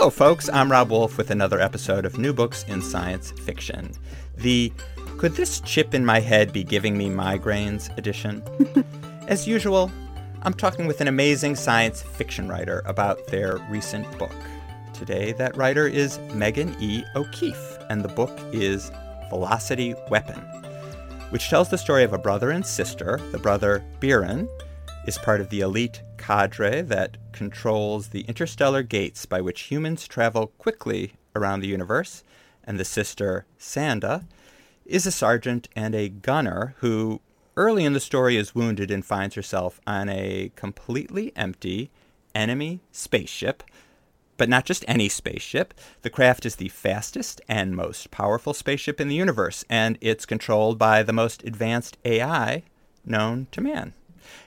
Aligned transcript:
Hello, 0.00 0.08
folks. 0.08 0.48
I'm 0.48 0.72
Rob 0.72 0.88
Wolf 0.88 1.18
with 1.18 1.30
another 1.30 1.60
episode 1.60 2.06
of 2.06 2.16
New 2.16 2.32
Books 2.32 2.64
in 2.68 2.80
Science 2.80 3.32
Fiction. 3.32 3.92
The 4.34 4.72
Could 5.18 5.34
This 5.34 5.60
Chip 5.60 5.92
in 5.92 6.06
My 6.06 6.20
Head 6.20 6.54
Be 6.54 6.64
Giving 6.64 6.96
Me 6.96 7.10
Migraines 7.10 7.94
edition. 7.98 8.42
As 9.28 9.46
usual, 9.46 9.92
I'm 10.40 10.54
talking 10.54 10.86
with 10.86 11.02
an 11.02 11.08
amazing 11.08 11.54
science 11.54 12.00
fiction 12.00 12.48
writer 12.48 12.82
about 12.86 13.26
their 13.26 13.58
recent 13.68 14.10
book. 14.18 14.32
Today, 14.94 15.32
that 15.32 15.54
writer 15.54 15.86
is 15.86 16.18
Megan 16.32 16.74
E. 16.80 17.04
O'Keefe, 17.14 17.76
and 17.90 18.02
the 18.02 18.08
book 18.08 18.40
is 18.52 18.90
Velocity 19.28 19.94
Weapon, 20.08 20.40
which 21.28 21.50
tells 21.50 21.68
the 21.68 21.76
story 21.76 22.04
of 22.04 22.14
a 22.14 22.18
brother 22.18 22.52
and 22.52 22.64
sister. 22.64 23.20
The 23.32 23.38
brother, 23.38 23.84
Biran, 24.00 24.48
is 25.06 25.18
part 25.18 25.42
of 25.42 25.50
the 25.50 25.60
elite 25.60 26.00
cadre 26.20 26.82
that 26.82 27.16
controls 27.32 28.08
the 28.08 28.20
interstellar 28.22 28.82
gates 28.82 29.26
by 29.26 29.40
which 29.40 29.62
humans 29.62 30.06
travel 30.06 30.48
quickly 30.58 31.14
around 31.34 31.60
the 31.60 31.68
universe, 31.68 32.22
and 32.62 32.78
the 32.78 32.84
sister, 32.84 33.46
Sanda, 33.58 34.24
is 34.84 35.06
a 35.06 35.10
sergeant 35.10 35.68
and 35.74 35.94
a 35.94 36.08
gunner 36.10 36.74
who, 36.78 37.20
early 37.56 37.84
in 37.84 37.94
the 37.94 38.00
story, 38.00 38.36
is 38.36 38.54
wounded 38.54 38.90
and 38.90 39.04
finds 39.04 39.34
herself 39.34 39.80
on 39.86 40.08
a 40.08 40.52
completely 40.56 41.32
empty 41.36 41.90
enemy 42.34 42.80
spaceship. 42.92 43.62
But 44.36 44.48
not 44.48 44.64
just 44.64 44.84
any 44.88 45.08
spaceship. 45.08 45.74
The 46.02 46.10
craft 46.10 46.46
is 46.46 46.56
the 46.56 46.68
fastest 46.68 47.40
and 47.48 47.76
most 47.76 48.10
powerful 48.10 48.54
spaceship 48.54 49.00
in 49.00 49.08
the 49.08 49.14
universe, 49.14 49.64
and 49.68 49.98
it's 50.00 50.26
controlled 50.26 50.78
by 50.78 51.02
the 51.02 51.12
most 51.12 51.42
advanced 51.44 51.98
AI 52.04 52.62
known 53.04 53.48
to 53.52 53.60
man. 53.60 53.94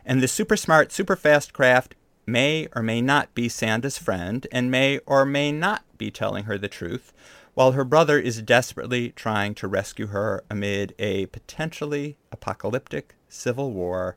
And 0.05 0.21
the 0.21 0.27
super 0.27 0.55
smart, 0.55 0.91
super 0.91 1.15
fast 1.15 1.53
craft 1.53 1.95
may 2.25 2.67
or 2.75 2.81
may 2.81 3.01
not 3.01 3.33
be 3.33 3.49
Sanda's 3.49 3.97
friend 3.97 4.47
and 4.51 4.71
may 4.71 4.99
or 5.05 5.25
may 5.25 5.51
not 5.51 5.83
be 5.97 6.09
telling 6.09 6.45
her 6.45 6.57
the 6.57 6.67
truth, 6.67 7.13
while 7.53 7.73
her 7.73 7.83
brother 7.83 8.17
is 8.17 8.41
desperately 8.41 9.11
trying 9.11 9.53
to 9.55 9.67
rescue 9.67 10.07
her 10.07 10.43
amid 10.49 10.95
a 10.97 11.27
potentially 11.27 12.17
apocalyptic 12.31 13.15
civil 13.29 13.71
war, 13.71 14.15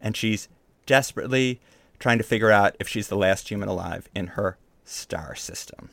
and 0.00 0.16
she's 0.16 0.48
desperately 0.84 1.60
trying 1.98 2.18
to 2.18 2.24
figure 2.24 2.50
out 2.50 2.76
if 2.78 2.88
she's 2.88 3.08
the 3.08 3.16
last 3.16 3.48
human 3.48 3.68
alive 3.68 4.08
in 4.14 4.28
her 4.28 4.58
star 4.84 5.34
system. 5.34 5.88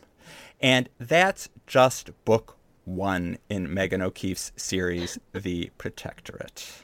And 0.61 0.87
that's 0.99 1.49
just 1.65 2.11
book 2.25 2.57
one 2.85 3.37
in 3.49 3.73
Megan 3.73 4.01
O'Keefe's 4.01 4.51
series, 4.55 5.17
The 5.33 5.71
Protectorate. 5.77 6.83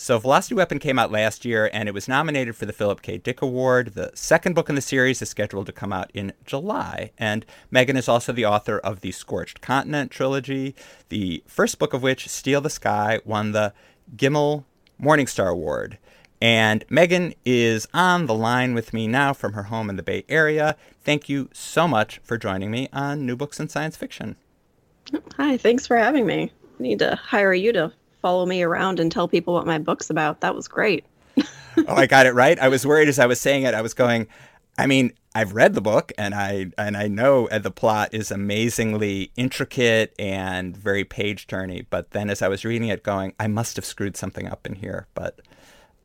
So 0.00 0.16
Velocity 0.20 0.54
Weapon 0.54 0.78
came 0.78 0.96
out 0.96 1.10
last 1.10 1.44
year 1.44 1.68
and 1.72 1.88
it 1.88 1.92
was 1.92 2.06
nominated 2.06 2.54
for 2.54 2.66
the 2.66 2.72
Philip 2.72 3.02
K. 3.02 3.18
Dick 3.18 3.42
Award. 3.42 3.94
The 3.94 4.12
second 4.14 4.54
book 4.54 4.68
in 4.68 4.76
the 4.76 4.80
series 4.80 5.20
is 5.20 5.28
scheduled 5.28 5.66
to 5.66 5.72
come 5.72 5.92
out 5.92 6.08
in 6.14 6.32
July. 6.46 7.10
And 7.18 7.44
Megan 7.72 7.96
is 7.96 8.08
also 8.08 8.32
the 8.32 8.46
author 8.46 8.78
of 8.78 9.00
the 9.00 9.10
Scorched 9.10 9.60
Continent 9.60 10.12
trilogy, 10.12 10.76
the 11.08 11.42
first 11.48 11.80
book 11.80 11.94
of 11.94 12.04
which, 12.04 12.28
Steal 12.28 12.60
the 12.60 12.70
Sky, 12.70 13.18
won 13.24 13.50
the 13.50 13.74
Gemmell 14.14 14.62
Morningstar 15.02 15.50
Award. 15.50 15.98
And 16.40 16.84
Megan 16.88 17.34
is 17.44 17.88
on 17.92 18.26
the 18.26 18.34
line 18.34 18.74
with 18.74 18.92
me 18.92 19.08
now 19.08 19.32
from 19.32 19.54
her 19.54 19.64
home 19.64 19.90
in 19.90 19.96
the 19.96 20.04
Bay 20.04 20.24
Area. 20.28 20.76
Thank 21.02 21.28
you 21.28 21.50
so 21.52 21.88
much 21.88 22.20
for 22.22 22.38
joining 22.38 22.70
me 22.70 22.88
on 22.92 23.26
New 23.26 23.34
Books 23.34 23.58
in 23.58 23.68
Science 23.68 23.96
Fiction. 23.96 24.36
Hi, 25.38 25.56
thanks 25.56 25.88
for 25.88 25.96
having 25.96 26.24
me. 26.24 26.52
I 26.78 26.82
need 26.82 27.00
to 27.00 27.16
hire 27.16 27.52
you 27.52 27.72
to 27.72 27.92
follow 28.28 28.44
me 28.44 28.62
around 28.62 29.00
and 29.00 29.10
tell 29.10 29.26
people 29.26 29.54
what 29.54 29.66
my 29.66 29.78
book's 29.78 30.10
about. 30.10 30.42
That 30.42 30.54
was 30.54 30.68
great. 30.68 31.02
oh, 31.38 31.44
I 31.88 32.04
got 32.04 32.26
it 32.26 32.34
right. 32.34 32.58
I 32.58 32.68
was 32.68 32.86
worried 32.86 33.08
as 33.08 33.18
I 33.18 33.24
was 33.24 33.40
saying 33.40 33.62
it. 33.62 33.72
I 33.72 33.80
was 33.80 33.94
going, 33.94 34.28
I 34.76 34.86
mean, 34.86 35.14
I've 35.34 35.54
read 35.54 35.72
the 35.72 35.80
book 35.80 36.12
and 36.18 36.34
I 36.34 36.66
and 36.76 36.94
I 36.94 37.08
know 37.08 37.48
the 37.48 37.70
plot 37.70 38.10
is 38.12 38.30
amazingly 38.30 39.32
intricate 39.34 40.14
and 40.18 40.76
very 40.76 41.04
page 41.04 41.46
turny. 41.46 41.86
But 41.88 42.10
then 42.10 42.28
as 42.28 42.42
I 42.42 42.48
was 42.48 42.66
reading 42.66 42.88
it, 42.88 43.02
going, 43.02 43.32
I 43.40 43.46
must 43.46 43.76
have 43.76 43.86
screwed 43.86 44.14
something 44.14 44.46
up 44.46 44.66
in 44.66 44.74
here. 44.74 45.06
But 45.14 45.40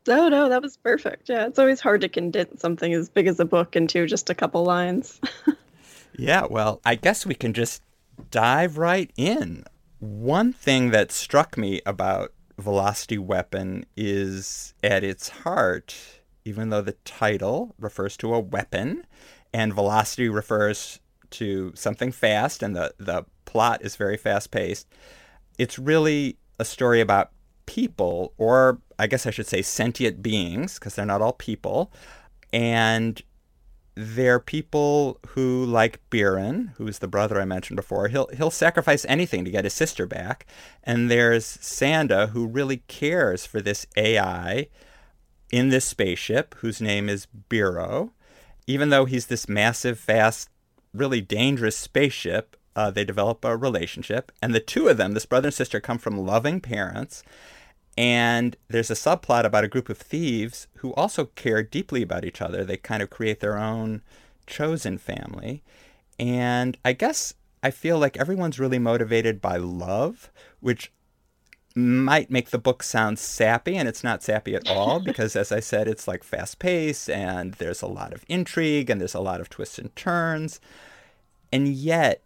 no, 0.06 0.30
no, 0.30 0.48
that 0.48 0.62
was 0.62 0.78
perfect. 0.78 1.28
Yeah, 1.28 1.46
it's 1.46 1.58
always 1.58 1.80
hard 1.80 2.00
to 2.00 2.08
condense 2.08 2.58
something 2.62 2.94
as 2.94 3.10
big 3.10 3.26
as 3.26 3.38
a 3.38 3.44
book 3.44 3.76
into 3.76 4.06
just 4.06 4.30
a 4.30 4.34
couple 4.34 4.64
lines. 4.64 5.20
yeah, 6.18 6.46
well, 6.48 6.80
I 6.86 6.94
guess 6.94 7.26
we 7.26 7.34
can 7.34 7.52
just 7.52 7.82
dive 8.30 8.78
right 8.78 9.10
in. 9.18 9.64
One 10.04 10.52
thing 10.52 10.90
that 10.90 11.10
struck 11.10 11.56
me 11.56 11.80
about 11.86 12.34
Velocity 12.58 13.16
Weapon 13.16 13.86
is 13.96 14.74
at 14.82 15.02
its 15.02 15.30
heart, 15.30 15.96
even 16.44 16.68
though 16.68 16.82
the 16.82 16.96
title 17.06 17.74
refers 17.78 18.14
to 18.18 18.34
a 18.34 18.38
weapon 18.38 19.06
and 19.54 19.72
velocity 19.72 20.28
refers 20.28 21.00
to 21.30 21.72
something 21.74 22.12
fast 22.12 22.62
and 22.62 22.76
the, 22.76 22.92
the 22.98 23.24
plot 23.46 23.80
is 23.80 23.96
very 23.96 24.18
fast 24.18 24.50
paced, 24.50 24.88
it's 25.56 25.78
really 25.78 26.36
a 26.58 26.66
story 26.66 27.00
about 27.00 27.30
people, 27.64 28.34
or 28.36 28.82
I 28.98 29.06
guess 29.06 29.26
I 29.26 29.30
should 29.30 29.46
say 29.46 29.62
sentient 29.62 30.22
beings, 30.22 30.74
because 30.74 30.96
they're 30.96 31.06
not 31.06 31.22
all 31.22 31.32
people, 31.32 31.90
and 32.52 33.22
they're 33.94 34.40
people 34.40 35.20
who, 35.28 35.64
like 35.64 36.00
Biran, 36.10 36.74
who's 36.76 36.98
the 36.98 37.08
brother 37.08 37.40
I 37.40 37.44
mentioned 37.44 37.76
before, 37.76 38.08
he'll 38.08 38.28
he'll 38.28 38.50
sacrifice 38.50 39.04
anything 39.08 39.44
to 39.44 39.50
get 39.50 39.64
his 39.64 39.74
sister 39.74 40.06
back. 40.06 40.46
And 40.82 41.10
there's 41.10 41.44
Sanda, 41.44 42.30
who 42.30 42.46
really 42.46 42.78
cares 42.88 43.46
for 43.46 43.60
this 43.60 43.86
AI 43.96 44.68
in 45.52 45.68
this 45.68 45.84
spaceship, 45.84 46.56
whose 46.58 46.80
name 46.80 47.08
is 47.08 47.26
Bero. 47.26 48.12
Even 48.66 48.88
though 48.88 49.04
he's 49.04 49.26
this 49.26 49.48
massive, 49.48 49.98
fast, 49.98 50.48
really 50.92 51.20
dangerous 51.20 51.76
spaceship, 51.76 52.56
uh, 52.74 52.90
they 52.90 53.04
develop 53.04 53.44
a 53.44 53.56
relationship. 53.56 54.32
And 54.42 54.54
the 54.54 54.60
two 54.60 54.88
of 54.88 54.96
them, 54.96 55.12
this 55.12 55.26
brother 55.26 55.48
and 55.48 55.54
sister, 55.54 55.80
come 55.80 55.98
from 55.98 56.18
loving 56.18 56.60
parents. 56.60 57.22
And 57.96 58.56
there's 58.68 58.90
a 58.90 58.94
subplot 58.94 59.44
about 59.44 59.64
a 59.64 59.68
group 59.68 59.88
of 59.88 59.98
thieves 59.98 60.66
who 60.78 60.92
also 60.94 61.26
care 61.36 61.62
deeply 61.62 62.02
about 62.02 62.24
each 62.24 62.42
other. 62.42 62.64
They 62.64 62.76
kind 62.76 63.02
of 63.02 63.10
create 63.10 63.40
their 63.40 63.56
own 63.56 64.02
chosen 64.46 64.98
family. 64.98 65.62
And 66.18 66.76
I 66.84 66.92
guess 66.92 67.34
I 67.62 67.70
feel 67.70 67.98
like 67.98 68.16
everyone's 68.16 68.58
really 68.58 68.78
motivated 68.78 69.40
by 69.40 69.56
love, 69.56 70.30
which 70.60 70.92
might 71.76 72.30
make 72.30 72.50
the 72.50 72.58
book 72.58 72.82
sound 72.82 73.18
sappy, 73.18 73.76
and 73.76 73.88
it's 73.88 74.04
not 74.04 74.22
sappy 74.22 74.54
at 74.54 74.68
all 74.68 75.00
because, 75.04 75.34
as 75.34 75.50
I 75.50 75.60
said, 75.60 75.88
it's 75.88 76.06
like 76.06 76.22
fast 76.22 76.58
paced 76.58 77.10
and 77.10 77.54
there's 77.54 77.82
a 77.82 77.86
lot 77.86 78.12
of 78.12 78.24
intrigue 78.28 78.90
and 78.90 79.00
there's 79.00 79.14
a 79.14 79.20
lot 79.20 79.40
of 79.40 79.50
twists 79.50 79.78
and 79.78 79.94
turns. 79.96 80.60
And 81.52 81.68
yet, 81.68 82.22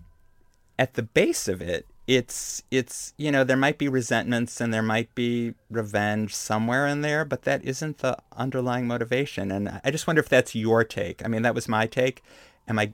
at 0.78 0.94
the 0.94 1.02
base 1.02 1.48
of 1.48 1.60
it, 1.60 1.86
it's 2.08 2.62
it's 2.70 3.12
you 3.18 3.30
know 3.30 3.44
there 3.44 3.56
might 3.56 3.76
be 3.76 3.86
resentments 3.86 4.62
and 4.62 4.72
there 4.72 4.82
might 4.82 5.14
be 5.14 5.52
revenge 5.70 6.34
somewhere 6.34 6.86
in 6.86 7.02
there 7.02 7.22
but 7.22 7.42
that 7.42 7.62
isn't 7.62 7.98
the 7.98 8.16
underlying 8.34 8.86
motivation. 8.86 9.52
And 9.52 9.80
i 9.84 9.90
just 9.90 10.06
wonder 10.06 10.20
if 10.20 10.28
that's 10.28 10.54
your 10.54 10.82
take. 10.84 11.22
I 11.24 11.28
mean 11.28 11.42
that 11.42 11.54
was 11.54 11.68
my 11.68 11.86
take. 11.86 12.22
Am 12.66 12.78
i 12.78 12.92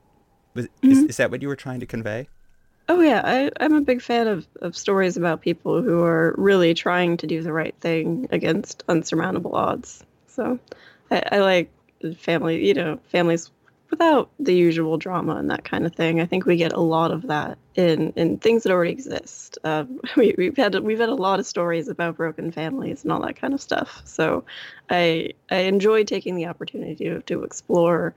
was, 0.55 0.67
mm-hmm. 0.67 0.91
is, 0.91 0.99
is 1.05 1.17
that 1.19 1.31
what 1.31 1.43
you 1.43 1.49
were 1.49 1.57
trying 1.57 1.79
to 1.81 1.87
convey? 1.87 2.29
Oh 2.89 3.01
yeah. 3.01 3.23
I, 3.25 3.51
i'm 3.61 3.75
a 3.75 3.81
big 3.81 4.03
fan 4.03 4.27
of, 4.27 4.49
of 4.61 4.77
stories 4.77 5.17
about 5.17 5.43
people 5.43 5.81
who 5.81 6.03
are 6.03 6.35
really 6.37 6.75
trying 6.75 7.17
to 7.19 7.27
do 7.29 7.41
the 7.41 7.53
right 7.53 7.75
thing 7.81 8.27
against 8.33 8.83
unsurmountable 8.89 9.55
odds. 9.55 10.03
So 10.27 10.59
i, 11.13 11.23
I 11.31 11.39
like 11.39 11.71
family 12.19 12.67
you 12.67 12.75
know 12.75 12.99
families 13.11 13.51
without 13.95 14.29
the 14.41 14.55
usual 14.55 14.99
drama 14.99 15.37
and 15.37 15.49
that 15.51 15.63
kind 15.63 15.87
of 15.87 15.95
thing. 15.95 16.21
I 16.21 16.27
think 16.27 16.47
we 16.47 16.57
get 16.57 16.73
a 16.73 16.81
lot 16.81 17.13
of 17.13 17.29
that 17.29 17.59
in 17.77 18.13
in 18.17 18.39
things 18.39 18.65
that 18.65 18.73
already 18.73 18.91
exist. 18.91 19.57
Uh, 19.63 19.85
we, 20.17 20.35
we've 20.37 20.57
had 20.57 20.75
we've 20.81 20.99
had 20.99 21.11
a 21.11 21.15
lot 21.15 21.39
of 21.39 21.47
stories 21.47 21.87
about 21.87 22.17
broken 22.17 22.51
families 22.51 23.05
and 23.05 23.13
all 23.13 23.23
that 23.23 23.37
kind 23.37 23.55
of 23.55 23.61
stuff. 23.61 24.03
So 24.05 24.45
I 24.91 25.35
I 25.49 25.59
enjoy 25.59 26.03
taking 26.03 26.35
the 26.35 26.47
opportunity 26.47 26.97
to, 27.05 27.21
to 27.23 27.45
explore 27.45 28.15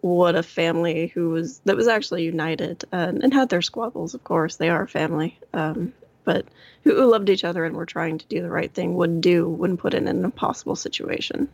what 0.00 0.34
a 0.34 0.42
family 0.42 1.06
who 1.14 1.30
was 1.30 1.60
that 1.64 1.76
was 1.76 1.86
actually 1.86 2.24
united 2.24 2.84
and, 2.90 3.22
and 3.22 3.32
had 3.32 3.50
their 3.50 3.62
squabbles. 3.62 4.14
Of 4.14 4.24
course, 4.24 4.56
they 4.56 4.68
are 4.68 4.82
a 4.82 4.88
family. 4.88 5.38
Um, 5.52 5.92
but 6.24 6.46
who, 6.82 6.94
who 6.96 7.04
loved 7.06 7.30
each 7.30 7.44
other 7.44 7.64
and 7.64 7.76
were 7.76 7.86
trying 7.86 8.18
to 8.18 8.26
do 8.26 8.42
the 8.42 8.50
right 8.50 8.72
thing 8.72 8.94
would 8.94 9.20
do 9.20 9.48
when 9.48 9.76
put 9.76 9.94
in 9.94 10.08
an 10.08 10.24
impossible 10.24 10.74
situation. 10.74 11.48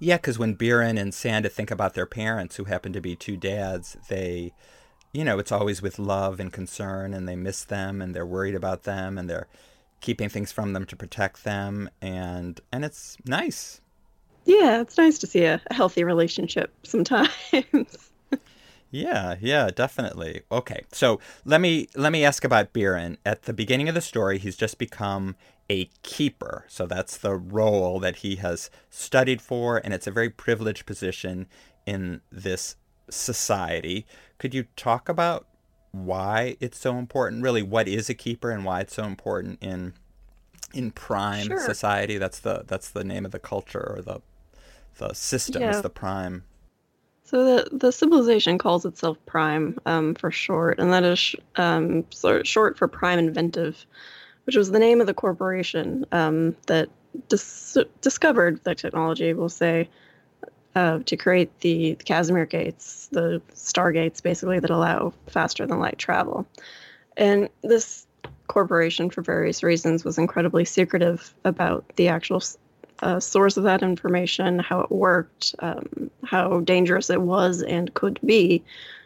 Yeah, 0.00 0.16
because 0.16 0.38
when 0.38 0.56
Biran 0.56 0.98
and 0.98 1.12
Sanda 1.12 1.52
think 1.52 1.70
about 1.70 1.94
their 1.94 2.06
parents, 2.06 2.56
who 2.56 2.64
happen 2.64 2.92
to 2.94 3.02
be 3.02 3.14
two 3.14 3.36
dads, 3.36 3.98
they, 4.08 4.52
you 5.12 5.24
know, 5.24 5.38
it's 5.38 5.52
always 5.52 5.82
with 5.82 5.98
love 5.98 6.40
and 6.40 6.52
concern, 6.52 7.12
and 7.14 7.28
they 7.28 7.36
miss 7.36 7.64
them, 7.64 8.00
and 8.00 8.14
they're 8.14 8.26
worried 8.26 8.54
about 8.54 8.84
them, 8.84 9.18
and 9.18 9.28
they're 9.28 9.46
keeping 10.00 10.30
things 10.30 10.52
from 10.52 10.72
them 10.72 10.86
to 10.86 10.96
protect 10.96 11.44
them, 11.44 11.90
and 12.00 12.60
and 12.72 12.84
it's 12.84 13.18
nice. 13.26 13.82
Yeah, 14.46 14.80
it's 14.80 14.96
nice 14.96 15.18
to 15.18 15.26
see 15.26 15.44
a, 15.44 15.60
a 15.70 15.74
healthy 15.74 16.02
relationship 16.02 16.72
sometimes. 16.82 17.30
Yeah, 18.90 19.36
yeah, 19.40 19.70
definitely. 19.70 20.42
Okay, 20.50 20.84
so 20.92 21.20
let 21.44 21.60
me 21.60 21.88
let 21.94 22.10
me 22.10 22.24
ask 22.24 22.44
about 22.44 22.72
Biran. 22.72 23.18
At 23.24 23.42
the 23.42 23.52
beginning 23.52 23.88
of 23.88 23.94
the 23.94 24.00
story, 24.00 24.38
he's 24.38 24.56
just 24.56 24.78
become 24.78 25.36
a 25.70 25.88
keeper. 26.02 26.64
So 26.68 26.86
that's 26.86 27.16
the 27.16 27.34
role 27.36 28.00
that 28.00 28.16
he 28.16 28.36
has 28.36 28.70
studied 28.90 29.40
for, 29.40 29.78
and 29.78 29.94
it's 29.94 30.08
a 30.08 30.10
very 30.10 30.28
privileged 30.28 30.84
position 30.84 31.46
in 31.86 32.20
this 32.30 32.76
society. 33.08 34.04
Could 34.38 34.52
you 34.52 34.64
talk 34.76 35.08
about 35.08 35.46
why 35.92 36.56
it's 36.60 36.78
so 36.78 36.98
important? 36.98 37.42
Really, 37.42 37.62
what 37.62 37.88
is 37.88 38.10
a 38.10 38.14
keeper 38.14 38.50
and 38.50 38.64
why 38.64 38.80
it's 38.80 38.94
so 38.94 39.04
important 39.04 39.62
in 39.62 39.94
in 40.74 40.90
prime 40.90 41.46
Sure. 41.46 41.58
society? 41.58 42.18
That's 42.18 42.40
the 42.40 42.64
that's 42.66 42.90
the 42.90 43.04
name 43.04 43.24
of 43.24 43.30
the 43.30 43.38
culture 43.38 43.94
or 43.96 44.02
the 44.02 44.20
the 44.98 45.14
system 45.14 45.62
is 45.62 45.82
the 45.82 45.90
prime. 45.90 46.44
So 47.24 47.44
the 47.44 47.68
the 47.70 47.92
civilization 47.92 48.58
calls 48.58 48.84
itself 48.84 49.16
Prime 49.24 49.78
um, 49.86 50.16
for 50.16 50.32
short, 50.32 50.80
and 50.80 50.92
that 50.92 51.04
is 51.04 51.18
sh- 51.18 51.36
um, 51.56 52.04
so 52.10 52.42
short 52.42 52.76
for 52.76 52.88
Prime 52.88 53.20
Inventive, 53.20 53.86
which 54.50 54.56
was 54.56 54.72
the 54.72 54.80
name 54.80 55.00
of 55.00 55.06
the 55.06 55.14
corporation 55.14 56.04
um, 56.10 56.56
that 56.66 56.88
dis- 57.28 57.78
discovered 58.00 58.58
the 58.64 58.74
technology. 58.74 59.32
We'll 59.32 59.48
say 59.48 59.88
uh, 60.74 60.98
to 61.06 61.16
create 61.16 61.60
the, 61.60 61.94
the 61.94 62.02
Casimir 62.02 62.46
gates, 62.46 63.06
the 63.12 63.40
stargates, 63.54 64.20
basically 64.20 64.58
that 64.58 64.68
allow 64.68 65.12
faster 65.28 65.68
than 65.68 65.78
light 65.78 65.98
travel. 65.98 66.48
And 67.16 67.48
this 67.62 68.08
corporation, 68.48 69.08
for 69.08 69.22
various 69.22 69.62
reasons, 69.62 70.04
was 70.04 70.18
incredibly 70.18 70.64
secretive 70.64 71.32
about 71.44 71.84
the 71.94 72.08
actual 72.08 72.42
uh, 73.04 73.20
source 73.20 73.56
of 73.56 73.62
that 73.62 73.84
information, 73.84 74.58
how 74.58 74.80
it 74.80 74.90
worked, 74.90 75.54
um, 75.60 76.10
how 76.24 76.58
dangerous 76.58 77.08
it 77.08 77.22
was 77.22 77.62
and 77.62 77.94
could 77.94 78.18
be. 78.26 78.64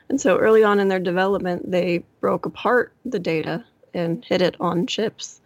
And 0.08 0.18
so 0.18 0.38
early 0.38 0.64
on 0.64 0.80
in 0.80 0.88
their 0.88 0.98
development, 1.00 1.70
they 1.70 2.02
broke 2.22 2.46
apart 2.46 2.94
the 3.04 3.18
data 3.18 3.62
and 3.94 4.24
hid 4.24 4.42
it 4.42 4.56
on 4.60 4.86
chips 4.86 5.40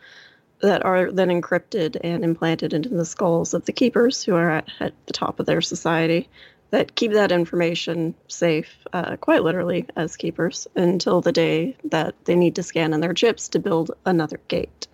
that 0.60 0.84
are 0.84 1.12
then 1.12 1.28
encrypted 1.28 1.96
and 2.02 2.24
implanted 2.24 2.72
into 2.72 2.88
the 2.88 3.04
skulls 3.04 3.54
of 3.54 3.64
the 3.66 3.72
keepers 3.72 4.24
who 4.24 4.34
are 4.34 4.50
at, 4.50 4.68
at 4.80 4.92
the 5.06 5.12
top 5.12 5.38
of 5.38 5.46
their 5.46 5.60
society 5.60 6.28
that 6.70 6.94
keep 6.94 7.12
that 7.12 7.32
information 7.32 8.14
safe, 8.26 8.86
uh, 8.92 9.16
quite 9.16 9.42
literally, 9.42 9.86
as 9.96 10.16
keepers 10.16 10.66
until 10.76 11.20
the 11.20 11.32
day 11.32 11.76
that 11.84 12.14
they 12.24 12.36
need 12.36 12.54
to 12.56 12.62
scan 12.62 12.92
in 12.92 13.00
their 13.00 13.14
chips 13.14 13.48
to 13.48 13.58
build 13.58 13.92
another 14.04 14.40
gate. 14.48 14.86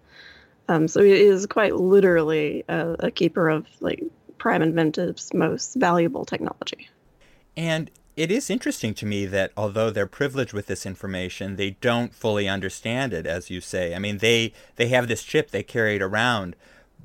Um, 0.69 0.87
so 0.87 1.03
he 1.03 1.13
is 1.13 1.47
quite 1.47 1.75
literally 1.75 2.65
a, 2.69 2.97
a 3.01 3.11
keeper 3.11 3.49
of 3.49 3.67
like 3.81 4.05
Prime 4.39 4.63
Inventive's 4.63 5.35
most 5.35 5.75
valuable 5.75 6.25
technology. 6.25 6.89
And 7.57 7.91
it 8.17 8.31
is 8.31 8.51
interesting 8.51 8.95
to 8.95 9.07
me 9.07 9.27
that 9.27 9.53
although 9.57 9.91
they're 9.91 10.07
privileged 10.07 10.53
with 10.53 10.67
this 10.67 10.87
information, 10.87 11.57
they 11.57 11.71
don't 11.81 12.15
fully 12.15 12.49
understand 12.49 13.13
it, 13.13 13.27
as 13.27 13.51
you 13.51 13.61
say. 13.61 13.95
I 13.95 13.99
mean, 13.99 14.19
they 14.19 14.53
they 14.77 14.89
have 14.89 15.09
this 15.09 15.23
chip 15.23 15.51
they 15.51 15.63
carry 15.63 15.97
it 15.97 16.03
around, 16.03 16.57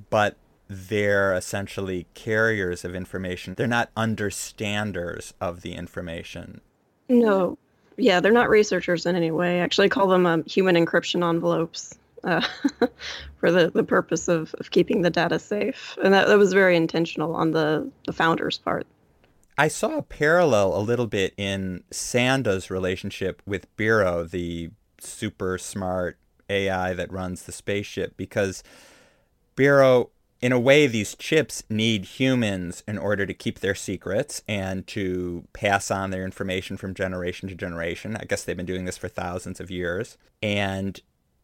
but 0.10 0.36
they're 0.68 1.34
essentially 1.34 2.06
carriers 2.14 2.86
of 2.86 2.94
information. 2.94 3.56
They're 3.56 3.68
not 3.68 3.90
understanders 3.98 5.34
of 5.42 5.62
the 5.62 5.74
information. 5.74 6.62
No, 7.08 7.58
yeah, 7.98 8.20
they're 8.20 8.32
not 8.32 8.50
researchers 8.50 9.08
in 9.08 9.16
any 9.16 9.32
way. 9.32 9.60
Actually, 9.60 9.86
I 9.86 9.90
call 9.90 10.08
them 10.08 10.28
um, 10.28 10.44
human 10.44 10.76
encryption 10.76 11.28
envelopes 11.28 11.98
uh, 12.24 12.42
for 13.40 13.52
the, 13.52 13.72
the 13.72 13.84
purpose 13.84 14.28
of, 14.28 14.54
of 14.60 14.70
keeping 14.70 15.02
the 15.02 15.10
data 15.10 15.40
safe. 15.40 15.98
And 16.04 16.14
that, 16.14 16.28
that 16.28 16.38
was 16.38 16.54
very 16.54 16.78
intentional 16.78 17.36
on 17.36 17.52
the, 17.52 17.90
the 18.06 18.14
founder's 18.14 18.60
part. 18.60 18.86
I 19.60 19.68
saw 19.68 19.98
a 19.98 20.04
parallel 20.04 20.74
a 20.74 20.80
little 20.80 21.06
bit 21.06 21.34
in 21.36 21.84
Sanda's 21.92 22.72
relationship 22.72 23.42
with 23.46 23.68
Bero, 23.76 24.24
the 24.24 24.70
super 25.02 25.58
smart 25.58 26.18
AI 26.50 26.94
that 26.94 27.12
runs 27.12 27.44
the 27.44 27.52
spaceship, 27.52 28.16
because 28.16 28.64
Bero, 29.58 30.12
in 30.40 30.54
a 30.54 30.60
way, 30.60 30.88
these 30.88 31.14
chips 31.14 31.62
need 31.70 32.06
humans 32.06 32.86
in 32.88 32.98
order 32.98 33.26
to 33.26 33.34
keep 33.34 33.60
their 33.60 33.76
secrets 33.76 34.42
and 34.48 34.88
to 34.88 35.44
pass 35.52 35.92
on 35.92 36.12
their 36.12 36.24
information 36.24 36.78
from 36.78 36.94
generation 36.94 37.50
to 37.50 37.56
generation. 37.56 38.16
I 38.16 38.24
guess 38.24 38.46
they've 38.46 38.56
been 38.56 38.66
doing 38.66 38.86
this 38.86 38.98
for 38.98 39.10
thousands 39.10 39.60
of 39.60 39.70
years. 39.70 40.18
And 40.42 41.02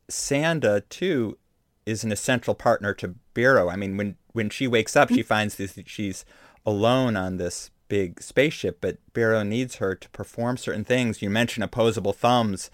Sanda, 0.09 0.87
too, 0.87 1.37
is 1.85 2.05
an 2.05 2.13
essential 2.13 2.55
partner 2.55 2.93
to 2.93 3.15
Bero. 3.33 3.67
I 3.67 3.75
mean, 3.75 3.97
when, 3.97 4.15
when 4.31 4.49
she 4.49 4.67
wakes 4.67 4.95
up, 4.95 5.09
she 5.09 5.15
mm-hmm. 5.15 5.27
finds 5.27 5.55
this, 5.55 5.77
she's 5.85 6.23
alone 6.65 7.17
on 7.17 7.35
this 7.35 7.71
big 7.87 8.21
spaceship, 8.21 8.79
but 8.81 8.97
Bero 9.13 9.43
needs 9.43 9.75
her 9.75 9.95
to 9.95 10.09
perform 10.09 10.57
certain 10.57 10.83
things. 10.83 11.21
You 11.21 11.29
mentioned 11.29 11.63
opposable 11.63 12.13
thumbs, 12.13 12.69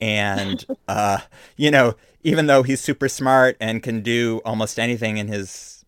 and 0.00 0.64
uh, 0.88 1.18
you 1.56 1.70
know, 1.70 1.94
even 2.22 2.46
though 2.46 2.62
he's 2.62 2.80
super 2.80 3.08
smart 3.08 3.56
and 3.60 3.82
can 3.82 4.00
do 4.00 4.40
almost 4.44 4.78
anything 4.78 5.16
in 5.16 5.28
his 5.28 5.84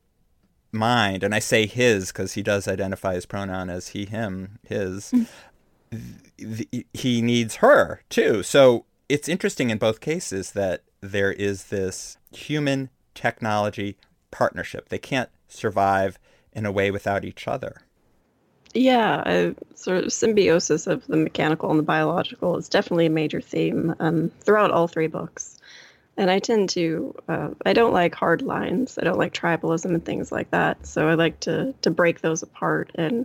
mind, 0.73 1.23
and 1.23 1.35
I 1.35 1.39
say 1.39 1.67
his 1.67 2.13
because 2.13 2.35
he 2.35 2.43
does 2.43 2.69
identify 2.69 3.15
his 3.15 3.27
pronoun 3.27 3.71
as 3.71 3.89
he, 3.89 4.05
him, 4.05 4.59
his. 4.67 5.13
th- 5.91 6.71
th- 6.71 6.87
he 6.93 7.23
needs 7.23 7.57
her 7.57 8.03
too. 8.11 8.43
So 8.43 8.85
it's 9.09 9.29
interesting 9.29 9.71
in 9.71 9.79
both 9.79 10.01
cases 10.01 10.53
that 10.53 10.83
there 11.01 11.33
is 11.33 11.65
this 11.65 12.19
human 12.33 12.91
technology 13.15 13.97
partnership. 14.31 14.89
They 14.89 14.99
can't 14.99 15.31
survive 15.49 16.19
in 16.53 16.67
a 16.67 16.73
way 16.73 16.91
without 16.91 17.25
each 17.25 17.47
other. 17.47 17.83
Yeah, 18.77 19.23
a 19.25 19.55
sort 19.75 20.05
of 20.05 20.13
symbiosis 20.13 20.87
of 20.87 21.07
the 21.07 21.17
mechanical 21.17 21.71
and 21.71 21.79
the 21.79 21.83
biological 21.83 22.59
is 22.59 22.69
definitely 22.69 23.07
a 23.07 23.11
major 23.11 23.41
theme 23.41 23.95
um, 24.01 24.31
throughout 24.41 24.71
all 24.71 24.87
three 24.87 25.07
books. 25.07 25.59
And 26.19 26.31
I 26.31 26.41
tend 26.41 26.69
to, 26.71 27.15
uh, 27.27 27.51
I 27.65 27.73
don't 27.73 27.95
like 27.95 28.15
hard 28.15 28.43
lines. 28.43 28.99
I 28.99 29.05
don't 29.05 29.19
like 29.19 29.33
tribalism 29.33 29.87
and 29.87 30.05
things 30.05 30.31
like 30.31 30.51
that. 30.51 30.87
So 30.87 31.09
I 31.09 31.15
like 31.15 31.41
to 31.41 31.75
to 31.83 31.91
break 31.91 32.21
those 32.21 32.43
apart 32.43 32.91
and 32.95 33.25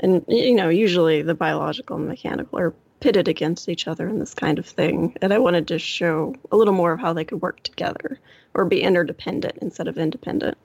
and 0.00 0.22
you 0.28 0.54
know 0.54 0.68
usually 0.68 1.22
the 1.22 1.34
biological 1.34 1.96
and 1.96 2.06
mechanical 2.06 2.58
are 2.58 2.74
pitted 3.00 3.26
against 3.26 3.70
each 3.70 3.88
other 3.88 4.06
in 4.06 4.18
this 4.18 4.34
kind 4.34 4.58
of 4.58 4.66
thing. 4.66 5.16
And 5.22 5.32
I 5.32 5.38
wanted 5.38 5.66
to 5.68 5.78
show 5.78 6.34
a 6.52 6.56
little 6.56 6.74
more 6.74 6.92
of 6.92 7.00
how 7.00 7.14
they 7.14 7.24
could 7.24 7.40
work 7.40 7.62
together 7.62 8.18
or 8.52 8.66
be 8.66 8.82
interdependent 8.82 9.58
instead 9.62 9.88
of 9.88 9.96
independent. 9.96 10.58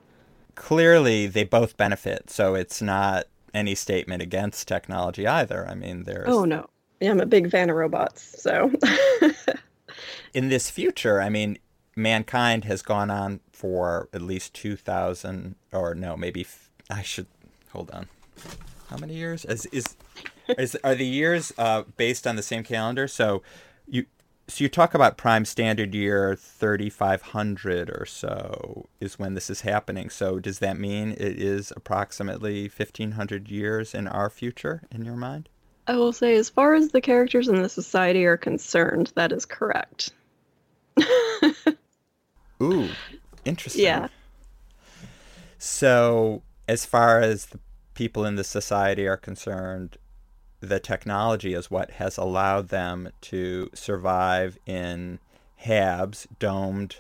Clearly, 0.56 1.28
they 1.28 1.46
both 1.46 1.78
benefit. 1.78 2.30
So 2.30 2.56
it's 2.56 2.82
not 2.82 3.28
any 3.54 3.76
statement 3.76 4.22
against 4.22 4.68
technology 4.68 5.28
either. 5.28 5.68
I 5.68 5.76
mean, 5.76 6.04
there's 6.04 6.28
Oh 6.28 6.46
no, 6.46 6.70
yeah, 7.00 7.12
I'm 7.12 7.20
a 7.20 7.26
big 7.26 7.50
fan 7.52 7.70
of 7.70 7.76
robots. 7.76 8.42
So 8.42 8.72
in 10.34 10.50
this 10.50 10.70
future, 10.70 11.22
I 11.22 11.30
mean, 11.30 11.58
mankind 11.96 12.66
has 12.66 12.82
gone 12.82 13.10
on 13.10 13.42
for 13.52 14.10
at 14.14 14.22
least 14.22 14.54
2000 14.54 15.56
or 15.72 15.96
no, 15.96 16.16
maybe 16.16 16.42
f- 16.42 16.70
I 16.90 17.02
should 17.02 17.28
hold 17.72 17.92
on. 17.92 18.08
How 18.90 18.98
many 18.98 19.16
years? 19.16 19.46
Is 19.46 19.66
is, 19.68 19.96
is 20.58 20.78
are 20.84 20.96
the 20.96 21.06
years 21.06 21.54
uh, 21.58 21.84
based 21.98 22.26
on 22.26 22.36
the 22.36 22.42
same 22.42 22.64
calendar? 22.64 23.08
So 23.08 23.44
you 23.88 24.06
so 24.50 24.64
you 24.64 24.70
talk 24.70 24.94
about 24.94 25.16
prime 25.18 25.46
standard 25.46 25.94
year 25.94 26.36
3500 26.36 27.90
or 27.90 28.06
so 28.06 28.90
is 29.00 29.20
when 29.20 29.36
this 29.36 29.50
is 29.50 29.62
happening. 29.62 30.10
So 30.10 30.40
does 30.40 30.60
that 30.60 30.80
mean 30.80 31.12
it 31.12 31.40
is 31.42 31.72
approximately 31.76 32.64
1500 32.64 33.50
years 33.50 33.94
in 33.94 34.08
our 34.08 34.30
future 34.30 34.82
in 34.92 35.06
your 35.06 35.16
mind? 35.16 35.50
I 35.88 35.96
will 35.96 36.14
say, 36.14 36.36
as 36.36 36.50
far 36.50 36.76
as 36.76 36.90
the 36.90 37.02
characters 37.02 37.48
in 37.48 37.62
the 37.62 37.70
society 37.70 38.26
are 38.26 38.38
concerned, 38.38 39.12
that 39.16 39.32
is 39.32 39.46
correct. 39.46 40.12
Ooh, 42.62 42.90
interesting. 43.46 43.86
Yeah. 43.86 44.08
So, 45.58 46.44
as 46.68 46.86
far 46.86 47.22
as 47.22 47.48
the 47.48 47.60
people 47.96 48.24
in 48.26 48.36
the 48.36 48.44
society 48.44 49.08
are 49.08 49.18
concerned, 49.18 49.98
the 50.60 50.80
technology 50.80 51.54
is 51.54 51.72
what 51.72 51.92
has 51.92 52.18
allowed 52.18 52.70
them 52.70 53.10
to 53.22 53.70
survive 53.74 54.58
in 54.66 55.20
HABs, 55.64 56.28
domed 56.40 56.98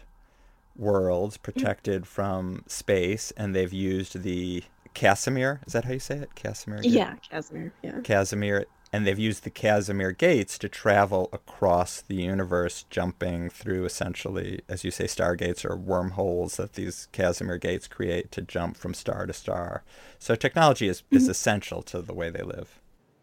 worlds 0.75 1.37
protected 1.37 2.07
from 2.07 2.63
space, 2.67 3.31
and 3.31 3.53
they've 3.55 3.73
used 3.73 4.21
the 4.23 4.63
Casimir. 4.93 5.61
Is 5.67 5.73
that 5.73 5.85
how 5.85 5.93
you 5.93 5.99
say 5.99 6.17
it? 6.17 6.35
Casimir. 6.35 6.79
Yeah, 6.83 7.15
Casimir. 7.29 7.73
Yeah. 7.83 7.99
Casimir 8.01 8.65
and 8.91 9.05
they've 9.05 9.19
used 9.19 9.43
the 9.43 9.49
Casimir 9.49 10.11
gates 10.11 10.57
to 10.57 10.69
travel 10.69 11.29
across 11.31 12.01
the 12.01 12.15
universe, 12.15 12.85
jumping 12.89 13.49
through 13.49 13.85
essentially, 13.85 14.61
as 14.67 14.83
you 14.83 14.89
say, 14.89 15.05
stargates 15.05 15.63
or 15.63 15.75
wormholes 15.75 16.57
that 16.57 16.73
these 16.73 17.07
Casimir 17.11 17.57
gates 17.57 17.87
create 17.87 18.31
to 18.31 18.41
jump 18.41 18.77
from 18.77 18.95
star 18.95 19.27
to 19.27 19.33
star. 19.33 19.83
So 20.17 20.33
technology 20.35 20.87
is, 20.87 21.01
mm-hmm. 21.01 21.17
is 21.17 21.27
essential 21.27 21.83
to 21.83 22.01
the 22.01 22.15
way 22.15 22.29
they 22.29 22.41
live. 22.41 22.79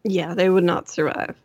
Yeah, 0.07 0.33
they 0.33 0.49
would 0.49 0.63
not 0.63 0.87
survive 0.87 1.35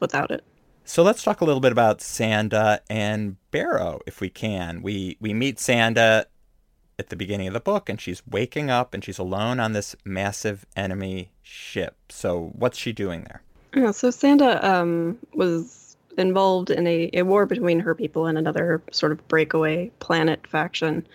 without 0.00 0.30
it. 0.30 0.42
So 0.84 1.02
let's 1.02 1.22
talk 1.22 1.40
a 1.40 1.44
little 1.44 1.60
bit 1.60 1.72
about 1.72 1.98
Sanda 1.98 2.78
and 2.88 3.36
Bero, 3.50 4.00
if 4.06 4.20
we 4.20 4.30
can. 4.30 4.82
We 4.82 5.16
we 5.20 5.34
meet 5.34 5.58
Sanda 5.58 6.24
at 6.98 7.10
the 7.10 7.16
beginning 7.16 7.48
of 7.48 7.52
the 7.52 7.60
book, 7.60 7.88
and 7.88 8.00
she's 8.00 8.22
waking 8.26 8.70
up 8.70 8.94
and 8.94 9.04
she's 9.04 9.18
alone 9.18 9.60
on 9.60 9.72
this 9.72 9.94
massive 10.04 10.64
enemy 10.76 11.30
ship. 11.42 11.96
So 12.08 12.52
what's 12.54 12.78
she 12.78 12.92
doing 12.92 13.24
there? 13.24 13.42
Yeah, 13.74 13.90
so 13.90 14.08
Sanda 14.08 14.62
um, 14.64 15.18
was 15.34 15.96
involved 16.16 16.70
in 16.70 16.86
a, 16.86 17.10
a 17.12 17.22
war 17.22 17.44
between 17.44 17.80
her 17.80 17.94
people 17.94 18.26
and 18.26 18.38
another 18.38 18.80
sort 18.90 19.12
of 19.12 19.28
breakaway 19.28 19.90
planet 19.98 20.46
faction 20.46 21.06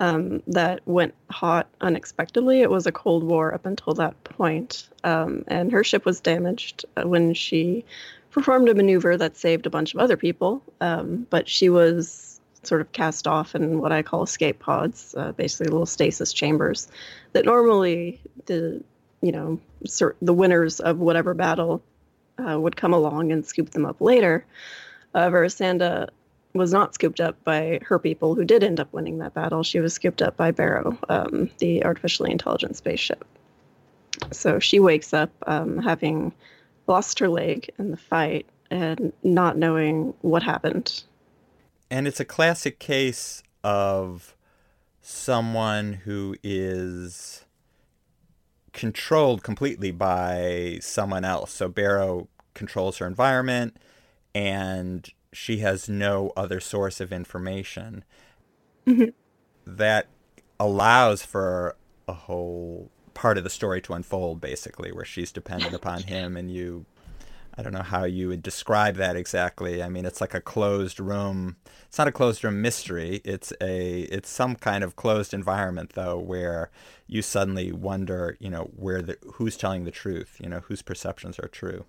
um, 0.00 0.42
that 0.46 0.80
went 0.86 1.14
hot 1.30 1.68
unexpectedly. 1.80 2.60
It 2.60 2.70
was 2.70 2.86
a 2.86 2.92
Cold 2.92 3.24
War 3.24 3.54
up 3.54 3.66
until 3.66 3.94
that 3.94 4.22
point, 4.24 4.88
um, 5.04 5.44
and 5.48 5.72
her 5.72 5.84
ship 5.84 6.04
was 6.04 6.20
damaged 6.20 6.84
uh, 6.96 7.06
when 7.06 7.34
she 7.34 7.84
performed 8.30 8.68
a 8.68 8.74
maneuver 8.74 9.16
that 9.16 9.36
saved 9.36 9.66
a 9.66 9.70
bunch 9.70 9.94
of 9.94 10.00
other 10.00 10.16
people. 10.16 10.62
Um, 10.80 11.26
but 11.30 11.48
she 11.48 11.68
was 11.70 12.40
sort 12.62 12.80
of 12.80 12.92
cast 12.92 13.26
off 13.26 13.54
in 13.54 13.80
what 13.80 13.92
I 13.92 14.02
call 14.02 14.22
escape 14.22 14.58
pods, 14.58 15.14
uh, 15.16 15.32
basically 15.32 15.68
little 15.68 15.86
stasis 15.86 16.32
chambers 16.32 16.88
that 17.32 17.44
normally 17.44 18.20
the 18.46 18.82
you 19.22 19.32
know 19.32 19.60
the 20.20 20.34
winners 20.34 20.80
of 20.80 20.98
whatever 20.98 21.32
battle 21.32 21.82
uh, 22.38 22.58
would 22.60 22.76
come 22.76 22.92
along 22.92 23.32
and 23.32 23.46
scoop 23.46 23.70
them 23.70 23.86
up 23.86 24.00
later. 24.00 24.44
However, 25.14 25.46
Sanda 25.46 26.08
was 26.56 26.72
not 26.72 26.94
scooped 26.94 27.20
up 27.20 27.42
by 27.44 27.80
her 27.82 27.98
people 27.98 28.34
who 28.34 28.44
did 28.44 28.62
end 28.62 28.80
up 28.80 28.92
winning 28.92 29.18
that 29.18 29.34
battle. 29.34 29.62
She 29.62 29.80
was 29.80 29.94
scooped 29.94 30.22
up 30.22 30.36
by 30.36 30.50
Bero, 30.50 30.98
um, 31.08 31.50
the 31.58 31.84
artificially 31.84 32.30
intelligent 32.30 32.76
spaceship. 32.76 33.24
So 34.32 34.58
she 34.58 34.80
wakes 34.80 35.12
up 35.12 35.30
um, 35.46 35.78
having 35.78 36.32
lost 36.86 37.18
her 37.18 37.28
leg 37.28 37.70
in 37.78 37.90
the 37.90 37.96
fight 37.96 38.46
and 38.70 39.12
not 39.22 39.56
knowing 39.56 40.14
what 40.22 40.42
happened. 40.42 41.02
And 41.90 42.08
it's 42.08 42.20
a 42.20 42.24
classic 42.24 42.78
case 42.78 43.42
of 43.62 44.36
someone 45.00 45.92
who 46.04 46.36
is 46.42 47.44
controlled 48.72 49.42
completely 49.42 49.90
by 49.90 50.78
someone 50.82 51.24
else. 51.24 51.52
So 51.52 51.68
Bero 51.68 52.28
controls 52.54 52.98
her 52.98 53.06
environment 53.06 53.76
and 54.34 55.08
she 55.36 55.58
has 55.58 55.88
no 55.88 56.32
other 56.34 56.60
source 56.60 56.98
of 56.98 57.12
information. 57.12 58.04
Mm-hmm. 58.86 59.10
That 59.66 60.06
allows 60.58 61.22
for 61.24 61.76
a 62.08 62.14
whole 62.14 62.90
part 63.12 63.36
of 63.36 63.44
the 63.44 63.50
story 63.50 63.82
to 63.82 63.92
unfold, 63.92 64.40
basically, 64.40 64.92
where 64.92 65.04
she's 65.04 65.32
dependent 65.32 65.74
upon 65.74 66.04
him 66.04 66.36
and 66.36 66.50
you. 66.50 66.86
I 67.58 67.62
don't 67.62 67.72
know 67.72 67.82
how 67.82 68.04
you 68.04 68.28
would 68.28 68.42
describe 68.42 68.96
that 68.96 69.16
exactly. 69.16 69.82
I 69.82 69.88
mean, 69.88 70.04
it's 70.04 70.20
like 70.20 70.34
a 70.34 70.42
closed 70.42 71.00
room. 71.00 71.56
It's 71.86 71.96
not 71.96 72.08
a 72.08 72.12
closed 72.12 72.44
room 72.44 72.60
mystery. 72.60 73.22
It's 73.24 73.52
a 73.62 74.02
it's 74.02 74.28
some 74.28 74.56
kind 74.56 74.84
of 74.84 74.96
closed 74.96 75.32
environment 75.32 75.92
though, 75.94 76.18
where 76.18 76.70
you 77.06 77.22
suddenly 77.22 77.72
wonder, 77.72 78.36
you 78.40 78.50
know, 78.50 78.70
where 78.76 79.00
the 79.00 79.16
who's 79.34 79.56
telling 79.56 79.84
the 79.84 79.90
truth, 79.90 80.36
you 80.38 80.48
know, 80.48 80.60
whose 80.60 80.82
perceptions 80.82 81.38
are 81.38 81.48
true. 81.48 81.86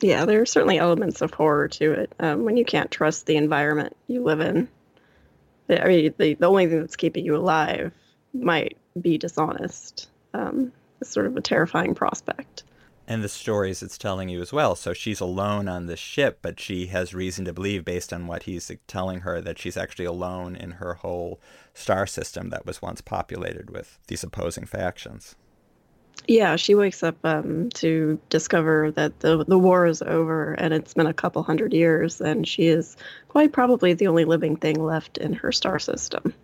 Yeah, 0.00 0.26
there 0.26 0.42
are 0.42 0.46
certainly 0.46 0.78
elements 0.78 1.22
of 1.22 1.32
horror 1.32 1.68
to 1.68 1.92
it 1.92 2.12
um, 2.20 2.44
when 2.44 2.56
you 2.56 2.64
can't 2.64 2.90
trust 2.90 3.26
the 3.26 3.36
environment 3.36 3.96
you 4.08 4.22
live 4.22 4.40
in. 4.40 4.68
I 5.70 5.88
mean, 5.88 6.14
the, 6.18 6.34
the 6.34 6.46
only 6.46 6.66
thing 6.66 6.80
that's 6.80 6.96
keeping 6.96 7.24
you 7.24 7.34
alive 7.34 7.92
might 8.34 8.76
be 9.00 9.18
dishonest. 9.18 10.08
Um, 10.34 10.72
it's 11.00 11.10
sort 11.10 11.26
of 11.26 11.36
a 11.36 11.40
terrifying 11.40 11.94
prospect. 11.94 12.62
And 13.08 13.22
the 13.22 13.28
stories 13.28 13.82
it's 13.82 13.98
telling 13.98 14.28
you 14.28 14.40
as 14.40 14.52
well. 14.52 14.74
So 14.74 14.92
she's 14.92 15.20
alone 15.20 15.68
on 15.68 15.86
this 15.86 16.00
ship, 16.00 16.40
but 16.42 16.58
she 16.58 16.86
has 16.88 17.14
reason 17.14 17.44
to 17.44 17.52
believe, 17.52 17.84
based 17.84 18.12
on 18.12 18.26
what 18.26 18.44
he's 18.44 18.70
telling 18.88 19.20
her, 19.20 19.40
that 19.40 19.58
she's 19.58 19.76
actually 19.76 20.06
alone 20.06 20.56
in 20.56 20.72
her 20.72 20.94
whole 20.94 21.40
star 21.72 22.06
system 22.06 22.50
that 22.50 22.66
was 22.66 22.82
once 22.82 23.00
populated 23.00 23.70
with 23.70 23.98
these 24.08 24.24
opposing 24.24 24.66
factions. 24.66 25.36
Yeah, 26.28 26.56
she 26.56 26.74
wakes 26.74 27.02
up 27.02 27.16
um, 27.24 27.70
to 27.74 28.18
discover 28.30 28.90
that 28.92 29.20
the 29.20 29.44
the 29.44 29.58
war 29.58 29.86
is 29.86 30.02
over 30.02 30.54
and 30.54 30.74
it's 30.74 30.92
been 30.92 31.06
a 31.06 31.14
couple 31.14 31.42
hundred 31.42 31.72
years, 31.72 32.20
and 32.20 32.46
she 32.46 32.66
is 32.66 32.96
quite 33.28 33.52
probably 33.52 33.92
the 33.92 34.08
only 34.08 34.24
living 34.24 34.56
thing 34.56 34.82
left 34.82 35.18
in 35.18 35.32
her 35.34 35.52
star 35.52 35.78
system. 35.78 36.34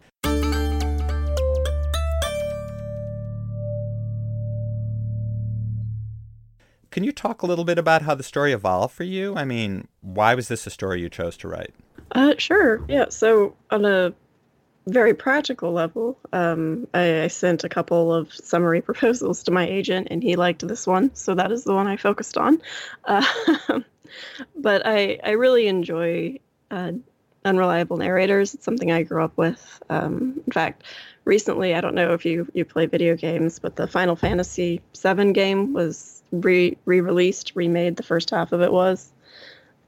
Can 6.93 7.05
you 7.05 7.13
talk 7.13 7.41
a 7.41 7.47
little 7.47 7.65
bit 7.65 7.79
about 7.79 8.03
how 8.03 8.15
the 8.15 8.23
story 8.23 8.53
evolved 8.53 8.95
for 8.95 9.05
you? 9.05 9.35
I 9.35 9.45
mean, 9.45 9.89
why 10.03 10.35
was 10.35 10.49
this 10.49 10.67
a 10.67 10.71
story 10.71 11.01
you 11.01 11.09
chose 11.09 11.39
to 11.39 11.49
write? 11.49 11.75
Uh, 12.13 12.35
sure. 12.37 12.85
Yeah. 12.87 13.07
So 13.09 13.57
on 13.71 13.87
a 13.87 14.13
very 14.87 15.15
practical 15.15 15.73
level, 15.73 16.19
um, 16.33 16.89
I, 16.95 17.23
I, 17.23 17.29
sent 17.29 17.65
a 17.65 17.69
couple 17.69 18.13
of 18.13 18.33
summary 18.33 18.81
proposals 18.91 19.43
to 19.45 19.51
my 19.51 19.67
agent, 19.67 20.09
and 20.11 20.23
he 20.23 20.37
liked 20.37 20.67
this 20.67 20.87
one, 20.87 21.15
so 21.15 21.35
that 21.35 21.53
is 21.53 21.65
the 21.65 21.75
one 21.75 21.87
I 21.87 21.97
focused 21.97 22.37
on. 22.37 22.61
Uh, 23.05 23.25
but 24.57 24.83
I 24.85 25.19
I 25.23 25.31
really 25.33 25.69
enjoy 25.69 26.39
uh, 26.71 26.93
unreliable 27.45 27.97
narrators. 27.97 28.55
It's 28.55 28.65
something 28.65 28.91
I 28.91 29.03
grew 29.03 29.23
up 29.23 29.37
with. 29.37 29.83
Um, 29.91 30.41
in 30.47 30.53
fact, 30.53 30.85
recently, 31.25 31.75
I 31.75 31.81
don't 31.81 31.95
know 31.95 32.13
if 32.13 32.25
you 32.25 32.49
you 32.55 32.65
play 32.65 32.87
video 32.87 33.17
games, 33.17 33.59
but 33.59 33.77
the 33.77 33.87
Final 33.87 34.17
Fantasy 34.17 34.81
VII 35.01 35.33
game 35.33 35.73
was 35.73 36.23
re 36.33 36.77
re-released, 36.85 37.53
remade. 37.55 37.97
The 37.97 38.03
first 38.03 38.31
half 38.31 38.53
of 38.53 38.63
it 38.63 38.73
was 38.73 39.13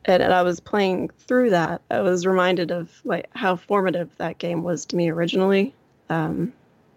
and, 0.04 0.23
and 0.23 0.32
I 0.32 0.42
was 0.42 0.61
playing 0.61 1.11
through 1.18 1.50
that, 1.50 1.82
I 1.90 2.00
was 2.00 2.26
reminded 2.26 2.70
of 2.70 3.00
like 3.04 3.28
how 3.34 3.56
formative 3.56 4.11
that 4.18 4.38
game 4.38 4.62
was 4.62 4.84
to 4.87 4.96
me 4.96 5.11
originally. 5.11 5.75
Um, 6.08 6.52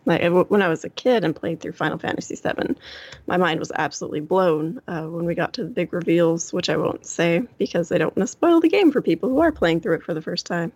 like 0.05 0.21
when 0.49 0.61
I 0.61 0.69
was 0.69 0.85
a 0.85 0.89
kid 0.89 1.25
and 1.25 1.35
played 1.35 1.59
through 1.59 1.73
Final 1.73 1.97
Fantasy 1.97 2.35
VII, 2.35 2.75
my 3.27 3.35
mind 3.35 3.59
was 3.59 3.73
absolutely 3.75 4.21
blown 4.21 4.81
uh, 4.87 5.03
when 5.03 5.25
we 5.25 5.35
got 5.35 5.51
to 5.53 5.63
the 5.63 5.69
big 5.69 5.91
reveals, 5.91 6.53
which 6.53 6.69
I 6.69 6.77
won't 6.77 7.05
say 7.05 7.43
because 7.57 7.91
I 7.91 7.97
don't 7.97 8.15
want 8.15 8.25
to 8.25 8.31
spoil 8.31 8.61
the 8.61 8.69
game 8.69 8.89
for 8.89 9.01
people 9.01 9.27
who 9.27 9.39
are 9.39 9.51
playing 9.51 9.81
through 9.81 9.95
it 9.95 10.03
for 10.03 10.13
the 10.13 10.21
first 10.21 10.45
time. 10.45 10.71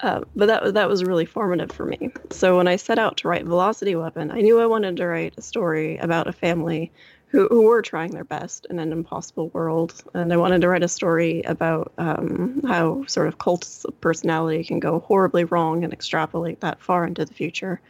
Uh, 0.00 0.20
but 0.34 0.46
that 0.46 0.74
that 0.74 0.88
was 0.88 1.04
really 1.04 1.24
formative 1.24 1.72
for 1.72 1.86
me. 1.86 2.12
So 2.30 2.56
when 2.58 2.68
I 2.68 2.76
set 2.76 2.98
out 2.98 3.16
to 3.18 3.28
write 3.28 3.46
Velocity 3.46 3.96
Weapon, 3.96 4.30
I 4.30 4.40
knew 4.42 4.60
I 4.60 4.66
wanted 4.66 4.98
to 4.98 5.06
write 5.06 5.34
a 5.38 5.42
story 5.42 5.96
about 5.96 6.26
a 6.26 6.32
family 6.32 6.92
who, 7.28 7.48
who 7.48 7.62
were 7.62 7.82
trying 7.82 8.12
their 8.12 8.24
best 8.24 8.66
in 8.70 8.78
an 8.78 8.92
impossible 8.92 9.48
world. 9.48 10.02
And 10.14 10.32
I 10.32 10.36
wanted 10.36 10.60
to 10.60 10.68
write 10.68 10.82
a 10.82 10.88
story 10.88 11.42
about 11.42 11.92
um, 11.98 12.62
how 12.66 13.04
sort 13.06 13.28
of 13.28 13.38
cults 13.38 13.84
of 13.84 14.00
personality 14.00 14.64
can 14.64 14.80
go 14.80 15.00
horribly 15.00 15.44
wrong 15.44 15.82
and 15.82 15.92
extrapolate 15.92 16.60
that 16.60 16.80
far 16.80 17.06
into 17.06 17.24
the 17.24 17.34
future. 17.34 17.80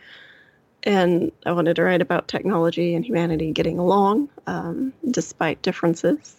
And 0.84 1.32
I 1.44 1.52
wanted 1.52 1.76
to 1.76 1.82
write 1.82 2.00
about 2.00 2.28
technology 2.28 2.94
and 2.94 3.04
humanity 3.04 3.52
getting 3.52 3.78
along 3.78 4.28
um, 4.46 4.92
despite 5.10 5.60
differences. 5.62 6.36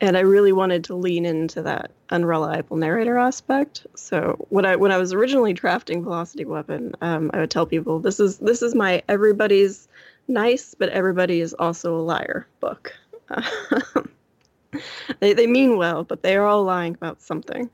And 0.00 0.16
I 0.16 0.20
really 0.20 0.52
wanted 0.52 0.84
to 0.84 0.94
lean 0.94 1.24
into 1.24 1.62
that 1.62 1.90
unreliable 2.10 2.76
narrator 2.76 3.16
aspect. 3.16 3.86
So 3.94 4.44
when 4.48 4.64
I 4.64 4.76
when 4.76 4.90
I 4.90 4.98
was 4.98 5.12
originally 5.12 5.52
drafting 5.52 6.02
Velocity 6.02 6.44
Weapon, 6.44 6.94
um, 7.00 7.30
I 7.32 7.38
would 7.40 7.50
tell 7.50 7.66
people 7.66 8.00
this 8.00 8.18
is 8.18 8.38
this 8.38 8.60
is 8.60 8.74
my 8.74 9.02
everybody's 9.08 9.88
nice, 10.26 10.74
but 10.74 10.88
everybody 10.88 11.40
is 11.40 11.54
also 11.54 11.94
a 11.94 12.02
liar 12.02 12.46
book. 12.60 12.92
they, 15.20 15.32
they 15.32 15.46
mean 15.46 15.76
well, 15.76 16.04
but 16.04 16.22
they 16.22 16.36
are 16.36 16.46
all 16.46 16.64
lying 16.64 16.94
about 16.94 17.22
something. 17.22 17.70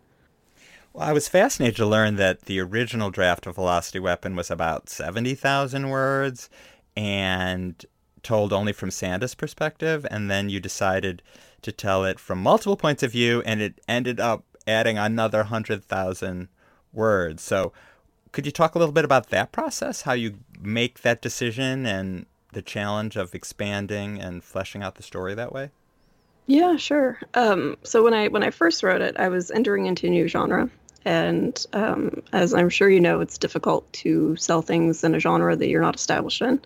Well, 0.92 1.08
I 1.08 1.12
was 1.12 1.28
fascinated 1.28 1.76
to 1.76 1.86
learn 1.86 2.16
that 2.16 2.42
the 2.42 2.60
original 2.60 3.10
draft 3.10 3.46
of 3.46 3.54
Velocity 3.54 4.00
Weapon 4.00 4.34
was 4.34 4.50
about 4.50 4.88
70,000 4.88 5.88
words 5.88 6.50
and 6.96 7.84
told 8.22 8.52
only 8.52 8.72
from 8.72 8.90
Sanda's 8.90 9.34
perspective. 9.34 10.06
And 10.10 10.30
then 10.30 10.48
you 10.48 10.60
decided 10.60 11.22
to 11.62 11.72
tell 11.72 12.04
it 12.04 12.18
from 12.18 12.42
multiple 12.42 12.76
points 12.76 13.02
of 13.02 13.12
view, 13.12 13.42
and 13.44 13.60
it 13.60 13.80
ended 13.88 14.18
up 14.20 14.44
adding 14.66 14.98
another 14.98 15.38
100,000 15.38 16.48
words. 16.92 17.42
So, 17.42 17.72
could 18.32 18.46
you 18.46 18.52
talk 18.52 18.74
a 18.74 18.78
little 18.78 18.92
bit 18.92 19.04
about 19.04 19.30
that 19.30 19.50
process, 19.50 20.02
how 20.02 20.12
you 20.12 20.38
make 20.60 21.02
that 21.02 21.20
decision 21.20 21.84
and 21.84 22.26
the 22.52 22.62
challenge 22.62 23.16
of 23.16 23.34
expanding 23.34 24.20
and 24.20 24.42
fleshing 24.44 24.82
out 24.82 24.94
the 24.94 25.02
story 25.02 25.34
that 25.34 25.52
way? 25.52 25.70
Yeah, 26.46 26.76
sure. 26.76 27.20
Um, 27.34 27.76
so 27.84 28.02
when 28.02 28.14
I 28.14 28.28
when 28.28 28.42
I 28.42 28.50
first 28.50 28.82
wrote 28.82 29.02
it, 29.02 29.16
I 29.18 29.28
was 29.28 29.50
entering 29.50 29.86
into 29.86 30.08
a 30.08 30.10
new 30.10 30.26
genre, 30.26 30.68
and 31.04 31.64
um, 31.72 32.22
as 32.32 32.52
I'm 32.54 32.68
sure 32.68 32.88
you 32.88 33.00
know, 33.00 33.20
it's 33.20 33.38
difficult 33.38 33.90
to 33.94 34.36
sell 34.36 34.62
things 34.62 35.02
in 35.02 35.14
a 35.14 35.20
genre 35.20 35.56
that 35.56 35.68
you're 35.68 35.80
not 35.80 35.96
established 35.96 36.42
in. 36.42 36.60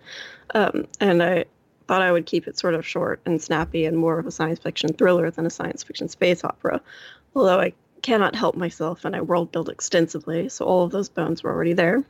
Um, 0.53 0.87
and 0.99 1.23
I 1.23 1.45
thought 1.87 2.01
I 2.01 2.11
would 2.11 2.25
keep 2.25 2.47
it 2.47 2.57
sort 2.57 2.73
of 2.73 2.85
short 2.85 3.21
and 3.25 3.41
snappy 3.41 3.85
and 3.85 3.97
more 3.97 4.19
of 4.19 4.25
a 4.25 4.31
science 4.31 4.59
fiction 4.59 4.93
thriller 4.93 5.29
than 5.31 5.45
a 5.45 5.49
science 5.49 5.83
fiction 5.83 6.09
space 6.09 6.43
opera. 6.43 6.81
Although 7.35 7.59
I 7.59 7.73
cannot 8.01 8.35
help 8.35 8.55
myself 8.55 9.05
and 9.05 9.15
I 9.15 9.21
world 9.21 9.51
build 9.51 9.69
extensively, 9.69 10.49
so 10.49 10.65
all 10.65 10.83
of 10.83 10.91
those 10.91 11.09
bones 11.09 11.43
were 11.43 11.51
already 11.51 11.73
there. 11.73 12.03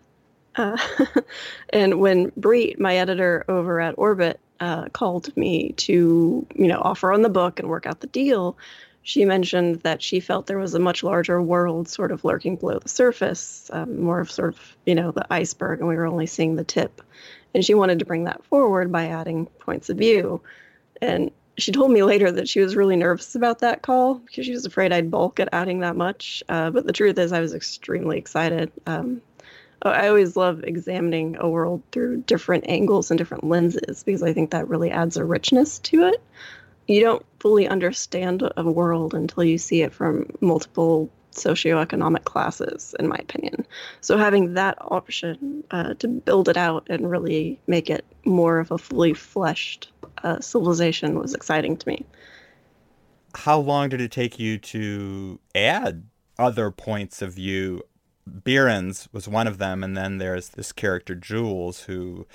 Uh, 0.55 0.77
and 1.69 1.99
when 1.99 2.31
Bree, 2.37 2.75
my 2.79 2.95
editor 2.97 3.45
over 3.47 3.81
at 3.81 3.95
Orbit, 3.97 4.39
uh, 4.59 4.87
called 4.89 5.35
me 5.35 5.73
to, 5.73 6.47
you 6.55 6.67
know, 6.67 6.79
offer 6.81 7.11
on 7.11 7.21
the 7.21 7.29
book 7.29 7.59
and 7.59 7.67
work 7.67 7.85
out 7.85 7.99
the 7.99 8.07
deal, 8.07 8.57
she 9.05 9.23
mentioned 9.23 9.81
that 9.81 10.01
she 10.01 10.19
felt 10.19 10.47
there 10.47 10.57
was 10.57 10.73
a 10.73 10.79
much 10.79 11.03
larger 11.03 11.39
world 11.39 11.87
sort 11.87 12.11
of 12.11 12.25
lurking 12.25 12.55
below 12.55 12.79
the 12.79 12.89
surface, 12.89 13.69
um, 13.71 14.01
more 14.01 14.19
of 14.19 14.31
sort 14.31 14.55
of, 14.55 14.77
you 14.87 14.95
know, 14.95 15.11
the 15.11 15.31
iceberg, 15.31 15.79
and 15.79 15.87
we 15.87 15.95
were 15.95 16.07
only 16.07 16.25
seeing 16.25 16.55
the 16.55 16.63
tip. 16.63 17.03
And 17.53 17.63
she 17.63 17.75
wanted 17.75 17.99
to 17.99 18.05
bring 18.05 18.23
that 18.23 18.43
forward 18.45 18.91
by 18.91 19.05
adding 19.05 19.45
points 19.59 19.91
of 19.91 19.97
view. 19.97 20.41
And 21.03 21.29
she 21.55 21.71
told 21.71 21.91
me 21.91 22.01
later 22.01 22.31
that 22.31 22.49
she 22.49 22.61
was 22.61 22.75
really 22.75 22.95
nervous 22.95 23.35
about 23.35 23.59
that 23.59 23.83
call 23.83 24.15
because 24.15 24.47
she 24.47 24.53
was 24.53 24.65
afraid 24.65 24.91
I'd 24.91 25.11
bulk 25.11 25.39
at 25.39 25.49
adding 25.53 25.81
that 25.81 25.95
much. 25.95 26.43
Uh, 26.49 26.71
but 26.71 26.87
the 26.87 26.91
truth 26.91 27.19
is, 27.19 27.31
I 27.31 27.41
was 27.41 27.53
extremely 27.53 28.17
excited. 28.17 28.71
Um, 28.87 29.21
I 29.83 30.07
always 30.07 30.35
love 30.35 30.63
examining 30.63 31.37
a 31.39 31.47
world 31.47 31.83
through 31.91 32.23
different 32.23 32.63
angles 32.67 33.11
and 33.11 33.19
different 33.19 33.43
lenses 33.43 34.03
because 34.03 34.23
I 34.23 34.33
think 34.33 34.49
that 34.49 34.67
really 34.67 34.89
adds 34.89 35.15
a 35.15 35.23
richness 35.23 35.77
to 35.77 36.07
it. 36.07 36.23
You 36.87 37.01
don't 37.01 37.25
fully 37.39 37.67
understand 37.67 38.49
a 38.57 38.63
world 38.63 39.13
until 39.13 39.43
you 39.43 39.57
see 39.57 39.81
it 39.81 39.93
from 39.93 40.29
multiple 40.41 41.09
socioeconomic 41.31 42.23
classes, 42.23 42.95
in 42.99 43.07
my 43.07 43.17
opinion. 43.17 43.65
So 44.01 44.17
having 44.17 44.53
that 44.53 44.77
option 44.79 45.63
uh, 45.71 45.95
to 45.95 46.07
build 46.07 46.47
it 46.49 46.57
out 46.57 46.87
and 46.89 47.09
really 47.09 47.59
make 47.67 47.89
it 47.89 48.05
more 48.25 48.59
of 48.59 48.71
a 48.71 48.77
fully 48.77 49.13
fleshed 49.13 49.91
uh, 50.23 50.39
civilization 50.39 51.19
was 51.19 51.33
exciting 51.33 51.77
to 51.77 51.87
me. 51.87 52.05
How 53.35 53.59
long 53.59 53.89
did 53.89 53.99
it 53.99 54.11
take 54.11 54.39
you 54.39 54.57
to 54.59 55.39
add 55.53 56.05
other 56.39 56.71
points 56.71 57.21
of 57.21 57.33
view 57.33 57.83
Biran's 58.27 59.07
was 59.11 59.27
one 59.27 59.47
of 59.47 59.59
them, 59.59 59.83
and 59.83 59.95
then 59.95 60.17
there's 60.17 60.49
this 60.49 60.71
character 60.71 61.13
Jules 61.13 61.83
who 61.83 62.25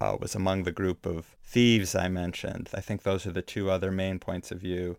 uh, 0.00 0.16
was 0.20 0.34
among 0.34 0.62
the 0.62 0.72
group 0.72 1.06
of 1.06 1.36
thieves 1.44 1.94
I 1.94 2.08
mentioned. 2.08 2.70
I 2.74 2.80
think 2.80 3.02
those 3.02 3.26
are 3.26 3.32
the 3.32 3.42
two 3.42 3.70
other 3.70 3.90
main 3.90 4.18
points 4.18 4.50
of 4.50 4.60
view. 4.60 4.96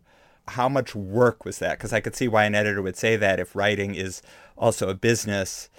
How 0.50 0.70
much 0.70 0.96
work 0.96 1.46
was 1.46 1.60
that? 1.60 1.78
Because 1.78 1.94
I 1.94 2.00
could 2.00 2.16
see 2.16 2.28
why 2.28 2.46
an 2.46 2.56
editor 2.56 2.82
would 2.82 2.96
say 2.96 3.16
that 3.18 3.40
if 3.40 3.56
writing 3.56 3.96
is 3.96 4.22
also 4.58 4.90
a 4.90 4.96
business 4.96 5.70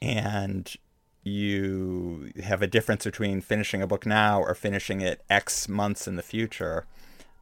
and 0.00 0.74
you 1.22 2.32
have 2.42 2.62
a 2.62 2.66
difference 2.66 3.04
between 3.04 3.40
finishing 3.40 3.82
a 3.82 3.86
book 3.86 4.06
now 4.06 4.40
or 4.40 4.54
finishing 4.54 5.00
it 5.00 5.22
X 5.30 5.68
months 5.68 6.06
in 6.06 6.16
the 6.16 6.22
future. 6.22 6.86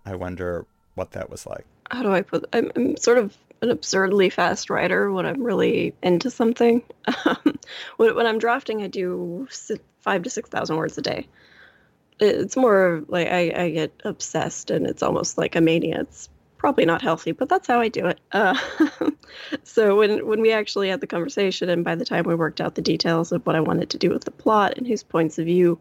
I 0.05 0.15
wonder 0.15 0.67
what 0.95 1.13
that 1.13 1.31
was 1.31 1.47
like. 1.47 1.67
How 1.91 2.03
do 2.03 2.13
I 2.13 2.23
put? 2.23 2.45
I'm, 2.53 2.71
I'm 2.77 2.97
sort 2.97 3.19
of 3.19 3.37
an 3.63 3.71
absurdly 3.71 4.29
fast 4.29 4.69
writer 4.69 5.11
when 5.11 5.25
I'm 5.25 5.43
really 5.43 5.95
into 6.03 6.31
something. 6.31 6.83
Um, 7.25 7.59
when, 7.97 8.27
I'm 8.27 8.39
drafting, 8.39 8.83
I 8.83 8.89
do 8.89 9.47
five 10.01 10.23
to 10.23 10.31
six 10.31 10.49
thousand 10.49 10.77
words 10.77 10.99
a 10.99 11.03
day. 11.03 11.29
It's 12.21 12.57
more 12.57 13.05
like 13.09 13.29
I, 13.29 13.53
I, 13.55 13.71
get 13.71 13.93
obsessed, 14.05 14.71
and 14.71 14.87
it's 14.87 15.03
almost 15.03 15.39
like 15.39 15.57
a 15.57 15.61
mania. 15.61 16.01
It's 16.01 16.29
probably 16.59 16.85
not 16.85 17.03
healthy, 17.03 17.33
but 17.33 17.49
that's 17.49 17.67
how 17.67 17.81
I 17.81 17.89
do 17.89 18.07
it. 18.07 18.21
Uh, 18.33 18.57
so 19.65 19.97
when 19.99 20.27
when 20.27 20.41
we 20.41 20.53
actually 20.53 20.89
had 20.89 21.01
the 21.01 21.07
conversation, 21.07 21.69
and 21.69 21.85
by 21.85 21.95
the 21.95 22.05
time 22.05 22.25
we 22.25 22.35
worked 22.35 22.61
out 22.61 22.75
the 22.77 22.83
details 22.83 23.33
of 23.33 23.45
what 23.47 23.57
I 23.57 23.61
wanted 23.61 23.91
to 23.91 23.99
do 23.99 24.11
with 24.11 24.25
the 24.25 24.31
plot 24.31 24.79
and 24.79 24.87
whose 24.87 25.03
points 25.03 25.39
of 25.39 25.47
view 25.47 25.79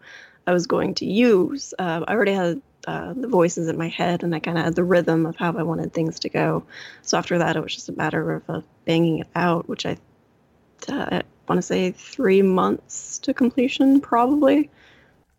I 0.47 0.53
was 0.53 0.67
going 0.67 0.95
to 0.95 1.05
use, 1.05 1.73
uh, 1.79 2.03
I 2.07 2.13
already 2.13 2.33
had 2.33 2.61
uh, 2.88 3.13
the 3.13 3.27
voices 3.27 3.67
in 3.67 3.77
my 3.77 3.88
head 3.88 4.23
and 4.23 4.33
I 4.33 4.39
kind 4.39 4.57
of 4.57 4.63
had 4.63 4.75
the 4.75 4.83
rhythm 4.83 5.25
of 5.25 5.35
how 5.35 5.55
I 5.57 5.63
wanted 5.63 5.93
things 5.93 6.19
to 6.21 6.29
go. 6.29 6.63
So 7.01 7.17
after 7.17 7.38
that, 7.38 7.55
it 7.55 7.63
was 7.63 7.73
just 7.73 7.89
a 7.89 7.93
matter 7.93 8.33
of 8.33 8.50
uh, 8.50 8.61
banging 8.85 9.19
it 9.19 9.27
out, 9.35 9.67
which 9.67 9.85
I, 9.85 9.97
uh, 10.89 11.07
I 11.11 11.23
want 11.47 11.57
to 11.57 11.61
say 11.61 11.91
three 11.91 12.41
months 12.41 13.19
to 13.19 13.33
completion, 13.33 14.01
probably. 14.01 14.69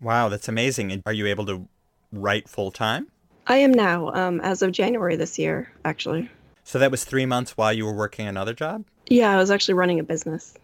Wow, 0.01 0.29
that's 0.29 0.49
amazing. 0.49 0.93
And 0.93 1.03
are 1.07 1.13
you 1.13 1.27
able 1.27 1.47
to 1.47 1.67
write 2.13 2.49
full 2.49 2.71
time? 2.71 3.09
I 3.47 3.57
am 3.59 3.73
now, 3.73 4.13
um, 4.13 4.41
as 4.41 4.63
of 4.63 4.73
January 4.73 5.17
this 5.17 5.39
year, 5.39 5.71
actually. 5.85 6.31
So 6.65 6.79
that 6.79 6.91
was 6.91 7.05
three 7.05 7.27
months 7.27 7.57
while 7.57 7.73
you 7.73 7.85
were 7.85 7.95
working 7.95 8.29
another 8.29 8.55
job? 8.55 8.85
Yeah, 9.09 9.33
I 9.33 9.37
was 9.37 9.51
actually 9.51 9.75
running 9.75 9.99
a 9.99 10.05
business. 10.05 10.55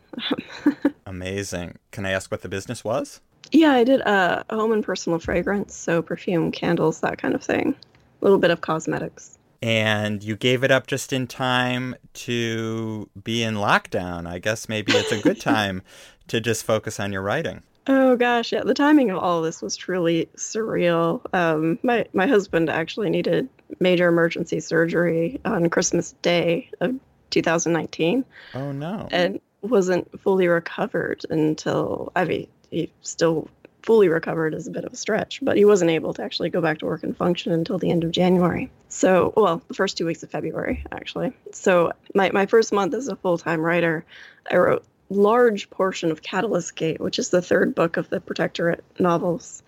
Amazing. 1.06 1.78
Can 1.90 2.06
I 2.06 2.10
ask 2.10 2.30
what 2.30 2.42
the 2.42 2.48
business 2.48 2.84
was? 2.84 3.20
Yeah, 3.52 3.72
I 3.72 3.84
did 3.84 4.02
uh, 4.02 4.44
home 4.50 4.72
and 4.72 4.84
personal 4.84 5.18
fragrance, 5.18 5.74
so 5.74 6.02
perfume, 6.02 6.52
candles, 6.52 7.00
that 7.00 7.18
kind 7.18 7.34
of 7.34 7.42
thing. 7.42 7.74
A 8.20 8.24
little 8.24 8.38
bit 8.38 8.50
of 8.50 8.60
cosmetics. 8.60 9.38
And 9.60 10.22
you 10.22 10.36
gave 10.36 10.62
it 10.62 10.70
up 10.70 10.86
just 10.86 11.12
in 11.12 11.26
time 11.26 11.96
to 12.14 13.08
be 13.22 13.42
in 13.42 13.54
lockdown. 13.54 14.26
I 14.26 14.38
guess 14.38 14.68
maybe 14.68 14.92
it's 14.92 15.12
a 15.12 15.20
good 15.20 15.40
time 15.40 15.82
to 16.28 16.40
just 16.40 16.64
focus 16.64 17.00
on 17.00 17.12
your 17.12 17.22
writing. 17.22 17.62
Oh 17.88 18.16
gosh, 18.16 18.52
yeah. 18.52 18.62
The 18.62 18.74
timing 18.74 19.10
of 19.10 19.16
all 19.16 19.38
of 19.38 19.44
this 19.44 19.62
was 19.62 19.74
truly 19.74 20.28
surreal. 20.36 21.22
Um, 21.34 21.78
my 21.82 22.04
my 22.12 22.26
husband 22.26 22.68
actually 22.68 23.08
needed 23.08 23.48
major 23.80 24.08
emergency 24.08 24.60
surgery 24.60 25.40
on 25.46 25.70
Christmas 25.70 26.12
Day 26.20 26.70
of 26.80 26.94
2019. 27.30 28.26
Oh 28.54 28.72
no! 28.72 29.08
And 29.10 29.40
wasn't 29.62 30.20
fully 30.20 30.48
recovered 30.48 31.24
until 31.30 32.12
I 32.14 32.26
mean 32.26 32.46
he 32.70 32.90
still 33.02 33.48
fully 33.82 34.08
recovered 34.08 34.52
is 34.52 34.66
a 34.66 34.70
bit 34.70 34.84
of 34.84 34.92
a 34.92 34.96
stretch, 34.96 35.40
but 35.42 35.56
he 35.56 35.64
wasn't 35.64 35.90
able 35.90 36.12
to 36.12 36.22
actually 36.22 36.50
go 36.50 36.60
back 36.60 36.78
to 36.78 36.84
work 36.84 37.02
and 37.02 37.16
function 37.16 37.52
until 37.52 37.78
the 37.78 37.90
end 37.90 38.04
of 38.04 38.10
January. 38.10 38.70
So, 38.88 39.32
well, 39.36 39.62
the 39.68 39.74
first 39.74 39.96
two 39.96 40.04
weeks 40.04 40.22
of 40.22 40.30
February, 40.30 40.84
actually. 40.92 41.32
So, 41.52 41.92
my, 42.14 42.30
my 42.30 42.46
first 42.46 42.72
month 42.72 42.94
as 42.94 43.08
a 43.08 43.16
full 43.16 43.38
time 43.38 43.60
writer, 43.60 44.04
I 44.50 44.56
wrote 44.56 44.84
large 45.10 45.70
portion 45.70 46.10
of 46.10 46.22
Catalyst 46.22 46.76
Gate, 46.76 47.00
which 47.00 47.18
is 47.18 47.30
the 47.30 47.40
third 47.40 47.74
book 47.74 47.96
of 47.96 48.10
the 48.10 48.20
Protectorate 48.20 48.84
novels, 48.98 49.62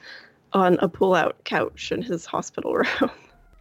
on 0.53 0.79
a 0.81 0.89
pull 0.89 1.15
out 1.15 1.43
couch 1.45 1.93
in 1.93 2.03
his 2.03 2.27
hospital 2.27 2.75
room. 3.01 3.11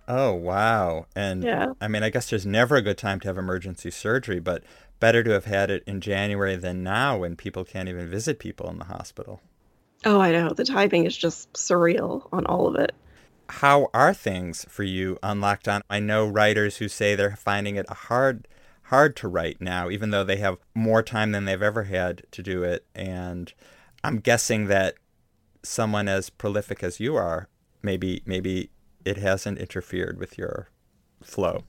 Oh, 0.07 0.33
wow. 0.33 1.05
And 1.15 1.43
yeah. 1.43 1.73
I 1.79 1.87
mean, 1.87 2.01
I 2.01 2.09
guess 2.09 2.29
there's 2.31 2.45
never 2.45 2.75
a 2.75 2.81
good 2.81 2.97
time 2.97 3.19
to 3.21 3.27
have 3.27 3.37
emergency 3.37 3.91
surgery, 3.91 4.39
but 4.39 4.63
better 4.99 5.23
to 5.23 5.31
have 5.31 5.45
had 5.45 5.69
it 5.71 5.83
in 5.85 6.01
January 6.01 6.55
than 6.55 6.83
now 6.83 7.17
when 7.17 7.35
people 7.35 7.63
can't 7.63 7.89
even 7.89 8.09
visit 8.09 8.39
people 8.39 8.69
in 8.69 8.79
the 8.79 8.85
hospital. 8.85 9.41
Oh, 10.05 10.19
I 10.19 10.31
know. 10.31 10.49
The 10.49 10.65
timing 10.65 11.05
is 11.05 11.15
just 11.15 11.51
surreal 11.53 12.27
on 12.31 12.45
all 12.45 12.67
of 12.67 12.75
it. 12.75 12.93
How 13.49 13.89
are 13.93 14.13
things 14.13 14.65
for 14.69 14.83
you 14.83 15.17
on 15.23 15.39
lockdown? 15.39 15.81
I 15.89 15.99
know 15.99 16.27
writers 16.27 16.77
who 16.77 16.87
say 16.87 17.15
they're 17.15 17.35
finding 17.35 17.75
it 17.75 17.89
hard 17.89 18.47
hard 18.83 19.15
to 19.15 19.27
write 19.27 19.61
now, 19.61 19.89
even 19.89 20.09
though 20.09 20.23
they 20.23 20.37
have 20.37 20.57
more 20.73 21.03
time 21.03 21.31
than 21.31 21.45
they've 21.45 21.61
ever 21.61 21.83
had 21.83 22.23
to 22.31 22.41
do 22.41 22.63
it. 22.63 22.85
And 22.95 23.53
I'm 24.03 24.19
guessing 24.19 24.65
that 24.65 24.95
someone 25.63 26.07
as 26.07 26.29
prolific 26.29 26.83
as 26.83 26.99
you 26.99 27.15
are, 27.15 27.49
maybe 27.81 28.23
maybe 28.25 28.69
it 29.05 29.17
hasn't 29.17 29.57
interfered 29.57 30.17
with 30.19 30.37
your 30.37 30.69
flow. 31.21 31.63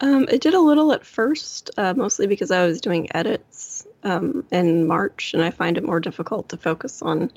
Um, 0.00 0.26
it 0.30 0.40
did 0.40 0.54
a 0.54 0.60
little 0.60 0.92
at 0.92 1.04
first, 1.04 1.70
uh, 1.76 1.94
mostly 1.94 2.26
because 2.26 2.50
I 2.50 2.64
was 2.66 2.80
doing 2.80 3.08
edits 3.14 3.86
um, 4.02 4.44
in 4.50 4.86
March, 4.86 5.34
and 5.34 5.42
I 5.42 5.50
find 5.50 5.76
it 5.76 5.84
more 5.84 6.00
difficult 6.00 6.48
to 6.50 6.56
focus 6.56 7.02
on 7.02 7.30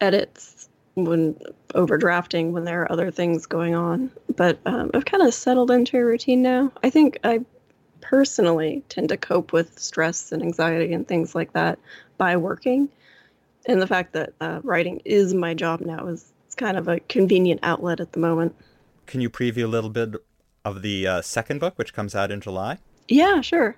edits 0.00 0.68
when 0.94 1.34
overdrafting 1.74 2.52
when 2.52 2.64
there 2.64 2.82
are 2.82 2.92
other 2.92 3.10
things 3.10 3.46
going 3.46 3.74
on. 3.74 4.10
But 4.34 4.58
um, 4.66 4.90
I've 4.94 5.04
kind 5.04 5.22
of 5.22 5.32
settled 5.32 5.70
into 5.70 5.98
a 5.98 6.04
routine 6.04 6.42
now. 6.42 6.72
I 6.82 6.90
think 6.90 7.18
I 7.24 7.40
personally 8.00 8.82
tend 8.88 9.08
to 9.08 9.16
cope 9.16 9.52
with 9.52 9.78
stress 9.78 10.32
and 10.32 10.42
anxiety 10.42 10.92
and 10.92 11.06
things 11.08 11.34
like 11.34 11.52
that 11.54 11.78
by 12.18 12.36
working. 12.36 12.88
And 13.66 13.80
the 13.82 13.86
fact 13.86 14.12
that 14.12 14.32
uh, 14.40 14.60
writing 14.62 15.00
is 15.04 15.34
my 15.34 15.54
job 15.54 15.80
now 15.80 16.06
is 16.06 16.32
it's 16.46 16.54
kind 16.54 16.76
of 16.76 16.88
a 16.88 17.00
convenient 17.00 17.60
outlet 17.62 18.00
at 18.00 18.12
the 18.12 18.20
moment. 18.20 18.54
Can 19.06 19.20
you 19.20 19.30
preview 19.30 19.64
a 19.64 19.68
little 19.68 19.90
bit 19.90 20.14
of 20.66 20.82
the 20.82 21.06
uh, 21.06 21.22
second 21.22 21.60
book, 21.60 21.78
which 21.78 21.94
comes 21.94 22.14
out 22.14 22.32
in 22.32 22.40
July? 22.40 22.78
Yeah, 23.08 23.40
sure. 23.40 23.76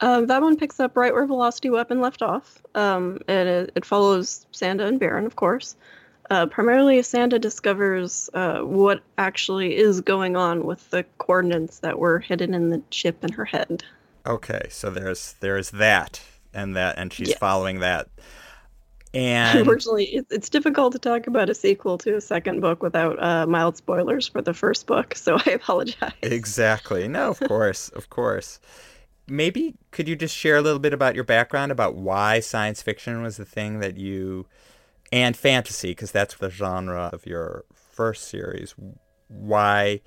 Um, 0.00 0.26
that 0.26 0.42
one 0.42 0.56
picks 0.56 0.78
up 0.78 0.96
right 0.96 1.12
where 1.12 1.26
Velocity 1.26 1.70
Weapon 1.70 2.00
left 2.00 2.22
off, 2.22 2.62
um, 2.74 3.18
and 3.26 3.48
it, 3.48 3.72
it, 3.74 3.84
follows 3.84 4.46
Sanda 4.52 4.86
and 4.86 5.00
Baron, 5.00 5.26
of 5.26 5.34
course. 5.34 5.74
Uh, 6.30 6.46
primarily, 6.46 6.98
Sanda 7.00 7.40
discovers 7.40 8.28
uh, 8.34 8.60
what 8.60 9.02
actually 9.16 9.76
is 9.76 10.02
going 10.02 10.36
on 10.36 10.64
with 10.66 10.88
the 10.90 11.04
coordinates 11.16 11.78
that 11.80 11.98
were 11.98 12.18
hidden 12.18 12.54
in 12.54 12.68
the 12.68 12.82
chip 12.90 13.24
in 13.24 13.32
her 13.32 13.46
head. 13.46 13.82
Okay, 14.26 14.66
so 14.68 14.90
there's 14.90 15.34
there's 15.40 15.70
that 15.70 16.20
and 16.52 16.76
that, 16.76 16.98
and 16.98 17.12
she's 17.12 17.34
following 17.34 17.80
that. 17.80 18.08
And 19.28 19.58
unfortunately, 19.58 20.24
it's 20.30 20.48
difficult 20.48 20.92
to 20.92 21.00
talk 21.00 21.26
about 21.26 21.50
a 21.50 21.54
sequel 21.54 21.98
to 21.98 22.14
a 22.14 22.20
second 22.20 22.60
book 22.60 22.84
without 22.84 23.20
uh, 23.20 23.46
mild 23.48 23.76
spoilers 23.76 24.28
for 24.28 24.40
the 24.40 24.54
first 24.54 24.86
book. 24.86 25.16
So 25.16 25.38
I 25.46 25.50
apologize. 25.50 26.12
Exactly. 26.22 27.08
No, 27.08 27.30
of 27.30 27.40
course, 27.40 27.88
of 27.88 28.10
course. 28.10 28.60
Maybe 29.26 29.74
could 29.90 30.06
you 30.06 30.14
just 30.14 30.36
share 30.36 30.56
a 30.56 30.62
little 30.62 30.78
bit 30.78 30.92
about 30.92 31.16
your 31.16 31.24
background 31.24 31.72
about 31.72 31.96
why 31.96 32.38
science 32.38 32.80
fiction 32.80 33.20
was 33.20 33.38
the 33.38 33.44
thing 33.44 33.80
that 33.80 33.96
you, 33.96 34.46
and 35.10 35.36
fantasy, 35.36 35.88
because 35.88 36.12
that's 36.12 36.36
the 36.36 36.48
genre 36.48 37.10
of 37.12 37.26
your 37.26 37.64
first 37.74 38.28
series. 38.28 38.76
Why 39.26 40.00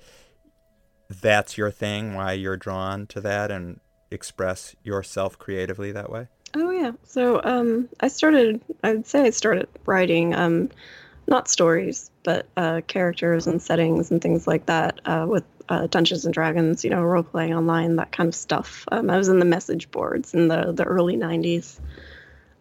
that's 1.20 1.58
your 1.58 1.70
thing? 1.70 2.14
Why 2.14 2.32
you're 2.32 2.56
drawn 2.56 3.06
to 3.08 3.20
that 3.20 3.50
and 3.50 3.78
express 4.10 4.74
yourself 4.82 5.38
creatively 5.38 5.92
that 5.92 6.10
way? 6.10 6.28
Oh 6.54 6.70
yeah. 6.70 6.92
So 7.04 7.40
um, 7.44 7.88
I 8.00 8.08
started. 8.08 8.60
I'd 8.82 9.06
say 9.06 9.22
I 9.22 9.30
started 9.30 9.68
writing 9.86 10.34
um, 10.34 10.70
not 11.26 11.48
stories, 11.48 12.10
but 12.24 12.46
uh, 12.56 12.82
characters 12.86 13.46
and 13.46 13.60
settings 13.60 14.10
and 14.10 14.20
things 14.20 14.46
like 14.46 14.66
that 14.66 15.00
uh, 15.06 15.24
with 15.28 15.44
uh, 15.68 15.86
Dungeons 15.86 16.24
and 16.26 16.34
Dragons. 16.34 16.84
You 16.84 16.90
know, 16.90 17.02
role 17.02 17.22
playing 17.22 17.54
online, 17.54 17.96
that 17.96 18.12
kind 18.12 18.28
of 18.28 18.34
stuff. 18.34 18.84
Um, 18.92 19.08
I 19.08 19.16
was 19.16 19.28
in 19.28 19.38
the 19.38 19.46
message 19.46 19.90
boards 19.90 20.34
in 20.34 20.48
the 20.48 20.72
the 20.72 20.84
early 20.84 21.16
'90s, 21.16 21.80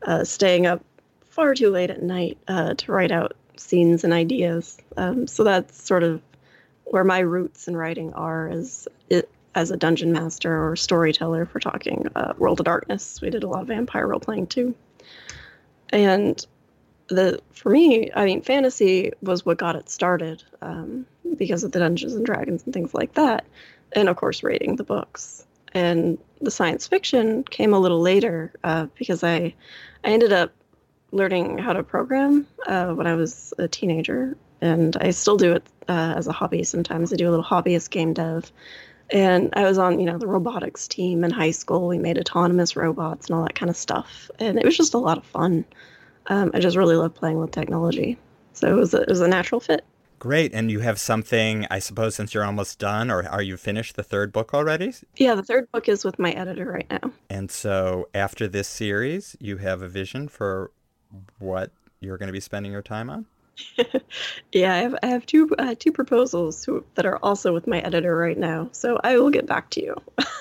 uh, 0.03 0.23
staying 0.23 0.65
up 0.65 0.81
far 1.25 1.53
too 1.53 1.69
late 1.69 1.89
at 1.89 2.01
night 2.01 2.37
uh, 2.47 2.73
to 2.75 2.91
write 2.91 3.11
out 3.11 3.35
scenes 3.57 4.03
and 4.05 4.13
ideas. 4.13 4.77
Um, 4.95 5.27
so 5.27 5.43
that's 5.43 5.81
sort 5.83 6.03
of 6.03 6.21
where 6.85 7.03
my 7.03 7.19
roots 7.19 7.67
in 7.67 7.75
writing 7.75 8.13
are 8.13 8.47
as 8.47 8.87
it, 9.09 9.29
as 9.55 9.71
a 9.71 9.77
dungeon 9.77 10.11
master 10.11 10.69
or 10.69 10.75
storyteller. 10.75 11.45
for 11.45 11.59
talking 11.59 12.07
uh, 12.15 12.33
World 12.37 12.59
of 12.59 12.65
Darkness, 12.65 13.19
we 13.21 13.29
did 13.29 13.43
a 13.43 13.47
lot 13.47 13.61
of 13.61 13.67
vampire 13.67 14.07
role 14.07 14.19
playing 14.19 14.47
too. 14.47 14.75
And 15.89 16.45
the 17.07 17.41
for 17.51 17.69
me, 17.69 18.09
I 18.15 18.25
mean, 18.25 18.41
fantasy 18.41 19.11
was 19.21 19.45
what 19.45 19.57
got 19.57 19.75
it 19.75 19.89
started 19.89 20.43
um, 20.61 21.05
because 21.37 21.63
of 21.63 21.71
the 21.71 21.79
Dungeons 21.79 22.13
and 22.13 22.25
Dragons 22.25 22.63
and 22.63 22.73
things 22.73 22.93
like 22.93 23.13
that, 23.13 23.45
and 23.91 24.09
of 24.09 24.15
course, 24.15 24.43
reading 24.43 24.77
the 24.77 24.83
books. 24.83 25.45
And 25.73 26.17
the 26.41 26.51
science 26.51 26.87
fiction 26.87 27.43
came 27.43 27.73
a 27.73 27.79
little 27.79 28.01
later 28.01 28.53
uh, 28.63 28.87
because 28.97 29.23
I 29.23 29.53
I 30.03 30.11
ended 30.11 30.33
up 30.33 30.51
learning 31.11 31.57
how 31.57 31.73
to 31.73 31.83
program 31.83 32.47
uh, 32.65 32.93
when 32.93 33.07
I 33.07 33.15
was 33.15 33.53
a 33.57 33.67
teenager, 33.67 34.37
and 34.61 34.95
I 34.97 35.11
still 35.11 35.37
do 35.37 35.53
it 35.53 35.63
uh, 35.87 36.13
as 36.15 36.27
a 36.27 36.31
hobby. 36.31 36.63
Sometimes 36.63 37.11
I 37.11 37.17
do 37.17 37.29
a 37.29 37.31
little 37.31 37.45
hobbyist 37.45 37.89
game 37.89 38.13
dev, 38.13 38.51
and 39.11 39.49
I 39.53 39.63
was 39.63 39.77
on 39.77 39.99
you 39.99 40.05
know 40.05 40.17
the 40.17 40.27
robotics 40.27 40.87
team 40.87 41.23
in 41.23 41.31
high 41.31 41.51
school. 41.51 41.87
We 41.87 41.97
made 41.97 42.17
autonomous 42.17 42.75
robots 42.75 43.27
and 43.27 43.35
all 43.35 43.43
that 43.43 43.55
kind 43.55 43.69
of 43.69 43.77
stuff, 43.77 44.29
and 44.39 44.57
it 44.57 44.65
was 44.65 44.77
just 44.77 44.93
a 44.93 44.97
lot 44.97 45.17
of 45.17 45.25
fun. 45.25 45.65
Um, 46.27 46.51
I 46.53 46.59
just 46.59 46.77
really 46.77 46.95
love 46.95 47.13
playing 47.13 47.39
with 47.39 47.51
technology, 47.51 48.17
so 48.53 48.67
it 48.67 48.79
was 48.79 48.93
a, 48.93 49.01
it 49.01 49.09
was 49.09 49.21
a 49.21 49.27
natural 49.27 49.59
fit. 49.59 49.83
Great, 50.19 50.53
and 50.53 50.69
you 50.69 50.81
have 50.81 50.99
something, 50.99 51.65
I 51.71 51.79
suppose, 51.79 52.13
since 52.13 52.31
you're 52.31 52.45
almost 52.45 52.77
done, 52.77 53.09
or 53.09 53.27
are 53.27 53.41
you 53.41 53.57
finished 53.57 53.95
the 53.95 54.03
third 54.03 54.31
book 54.31 54.53
already? 54.53 54.93
Yeah, 55.15 55.33
the 55.33 55.41
third 55.41 55.71
book 55.71 55.89
is 55.89 56.05
with 56.05 56.19
my 56.19 56.31
editor 56.33 56.71
right 56.71 56.85
now. 56.91 57.11
And 57.27 57.49
so, 57.49 58.07
after 58.13 58.47
this 58.47 58.67
series, 58.67 59.35
you 59.39 59.57
have 59.57 59.81
a 59.81 59.87
vision 59.87 60.27
for 60.27 60.69
what 61.39 61.71
you're 61.99 62.17
going 62.17 62.27
to 62.27 62.33
be 62.33 62.39
spending 62.39 62.71
your 62.71 62.81
time 62.81 63.09
on? 63.09 63.25
yeah, 64.51 64.73
I 64.73 64.77
have 64.77 64.95
I 65.03 65.07
have 65.07 65.25
two 65.25 65.49
uh, 65.57 65.75
two 65.77 65.91
proposals 65.91 66.63
who, 66.63 66.83
that 66.95 67.05
are 67.05 67.17
also 67.17 67.53
with 67.53 67.67
my 67.67 67.79
editor 67.79 68.15
right 68.15 68.37
now. 68.37 68.69
So 68.71 68.99
I 69.03 69.17
will 69.17 69.29
get 69.29 69.45
back 69.45 69.69
to 69.71 69.83
you 69.83 69.95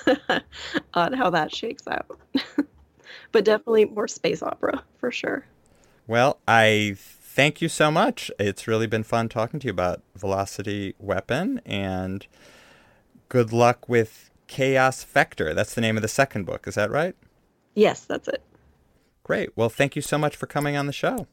on 0.93 1.13
how 1.13 1.29
that 1.29 1.53
shakes 1.53 1.87
out. 1.87 2.19
but 3.31 3.45
definitely 3.45 3.85
more 3.85 4.07
space 4.07 4.41
opera 4.41 4.83
for 4.97 5.11
sure. 5.11 5.45
Well, 6.07 6.39
I 6.47 6.95
thank 6.97 7.61
you 7.61 7.69
so 7.69 7.91
much. 7.91 8.31
It's 8.39 8.67
really 8.67 8.87
been 8.87 9.03
fun 9.03 9.29
talking 9.29 9.59
to 9.61 9.67
you 9.67 9.71
about 9.71 10.01
Velocity 10.15 10.95
Weapon 10.99 11.61
and 11.65 12.25
good 13.29 13.53
luck 13.53 13.87
with 13.87 14.29
Chaos 14.47 15.03
Vector. 15.03 15.53
That's 15.53 15.73
the 15.73 15.81
name 15.81 15.95
of 15.95 16.01
the 16.01 16.09
second 16.09 16.45
book, 16.45 16.67
is 16.67 16.75
that 16.75 16.91
right? 16.91 17.15
Yes, 17.73 18.03
that's 18.03 18.27
it. 18.27 18.43
Great. 19.23 19.55
Well, 19.55 19.69
thank 19.69 19.95
you 19.95 20.01
so 20.01 20.17
much 20.17 20.35
for 20.35 20.45
coming 20.45 20.75
on 20.75 20.87
the 20.87 20.93
show. 20.93 21.27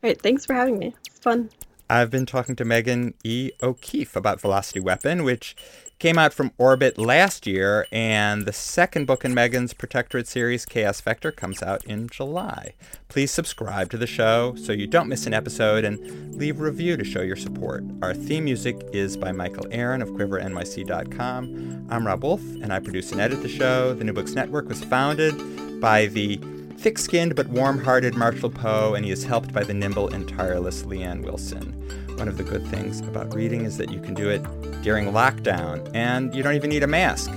Great. 0.00 0.22
Thanks 0.22 0.46
for 0.46 0.54
having 0.54 0.78
me. 0.78 0.94
It's 1.06 1.18
fun. 1.18 1.50
I've 1.90 2.10
been 2.10 2.26
talking 2.26 2.54
to 2.56 2.64
Megan 2.66 3.14
E. 3.24 3.50
O'Keefe 3.62 4.14
about 4.14 4.40
Velocity 4.42 4.78
Weapon, 4.78 5.24
which 5.24 5.56
came 5.98 6.18
out 6.18 6.34
from 6.34 6.52
Orbit 6.58 6.98
last 6.98 7.46
year, 7.46 7.86
and 7.90 8.44
the 8.44 8.52
second 8.52 9.06
book 9.06 9.24
in 9.24 9.32
Megan's 9.34 9.72
Protectorate 9.72 10.28
series, 10.28 10.66
Chaos 10.66 11.00
Vector, 11.00 11.32
comes 11.32 11.62
out 11.62 11.82
in 11.86 12.08
July. 12.08 12.74
Please 13.08 13.30
subscribe 13.30 13.90
to 13.90 13.96
the 13.96 14.06
show 14.06 14.54
so 14.56 14.72
you 14.72 14.86
don't 14.86 15.08
miss 15.08 15.26
an 15.26 15.32
episode 15.32 15.84
and 15.84 16.36
leave 16.36 16.60
a 16.60 16.64
review 16.64 16.96
to 16.98 17.04
show 17.04 17.22
your 17.22 17.36
support. 17.36 17.82
Our 18.02 18.12
theme 18.14 18.44
music 18.44 18.76
is 18.92 19.16
by 19.16 19.32
Michael 19.32 19.66
Aaron 19.70 20.02
of 20.02 20.10
QuiverNYC.com. 20.10 21.86
I'm 21.90 22.06
Rob 22.06 22.22
Wolf, 22.22 22.42
and 22.42 22.70
I 22.70 22.80
produce 22.80 23.12
and 23.12 23.20
edit 23.20 23.42
the 23.42 23.48
show. 23.48 23.94
The 23.94 24.04
New 24.04 24.12
Books 24.12 24.34
Network 24.34 24.68
was 24.68 24.84
founded 24.84 25.80
by 25.80 26.06
the 26.06 26.38
thick 26.78 26.96
skinned 26.96 27.34
but 27.34 27.48
warm 27.48 27.82
hearted 27.82 28.14
Marshall 28.14 28.50
Poe, 28.50 28.94
and 28.94 29.04
he 29.04 29.10
is 29.10 29.24
helped 29.24 29.52
by 29.52 29.64
the 29.64 29.74
nimble 29.74 30.08
and 30.08 30.28
tireless 30.28 30.84
Leanne 30.84 31.22
Wilson. 31.22 31.72
One 32.16 32.28
of 32.28 32.36
the 32.36 32.44
good 32.44 32.64
things 32.68 33.00
about 33.00 33.34
reading 33.34 33.64
is 33.64 33.76
that 33.78 33.90
you 33.90 34.00
can 34.00 34.14
do 34.14 34.28
it 34.30 34.42
during 34.82 35.06
lockdown, 35.06 35.90
and 35.92 36.32
you 36.34 36.42
don't 36.42 36.54
even 36.54 36.70
need 36.70 36.84
a 36.84 36.86
mask. 36.86 37.32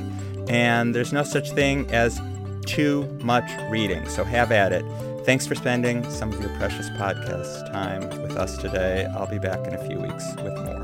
And 0.47 0.93
there's 0.93 1.11
no 1.11 1.23
such 1.23 1.51
thing 1.51 1.89
as 1.91 2.21
too 2.65 3.05
much 3.23 3.49
reading, 3.69 4.07
so 4.07 4.23
have 4.23 4.51
at 4.51 4.71
it. 4.71 4.85
Thanks 5.25 5.47
for 5.47 5.55
spending 5.55 6.07
some 6.09 6.31
of 6.31 6.39
your 6.39 6.55
precious 6.57 6.89
podcast 6.91 7.71
time 7.71 8.07
with 8.21 8.37
us 8.37 8.57
today. 8.57 9.07
I'll 9.15 9.27
be 9.27 9.39
back 9.39 9.65
in 9.67 9.73
a 9.73 9.87
few 9.87 9.99
weeks 9.99 10.25
with 10.37 10.53
more. 10.65 10.80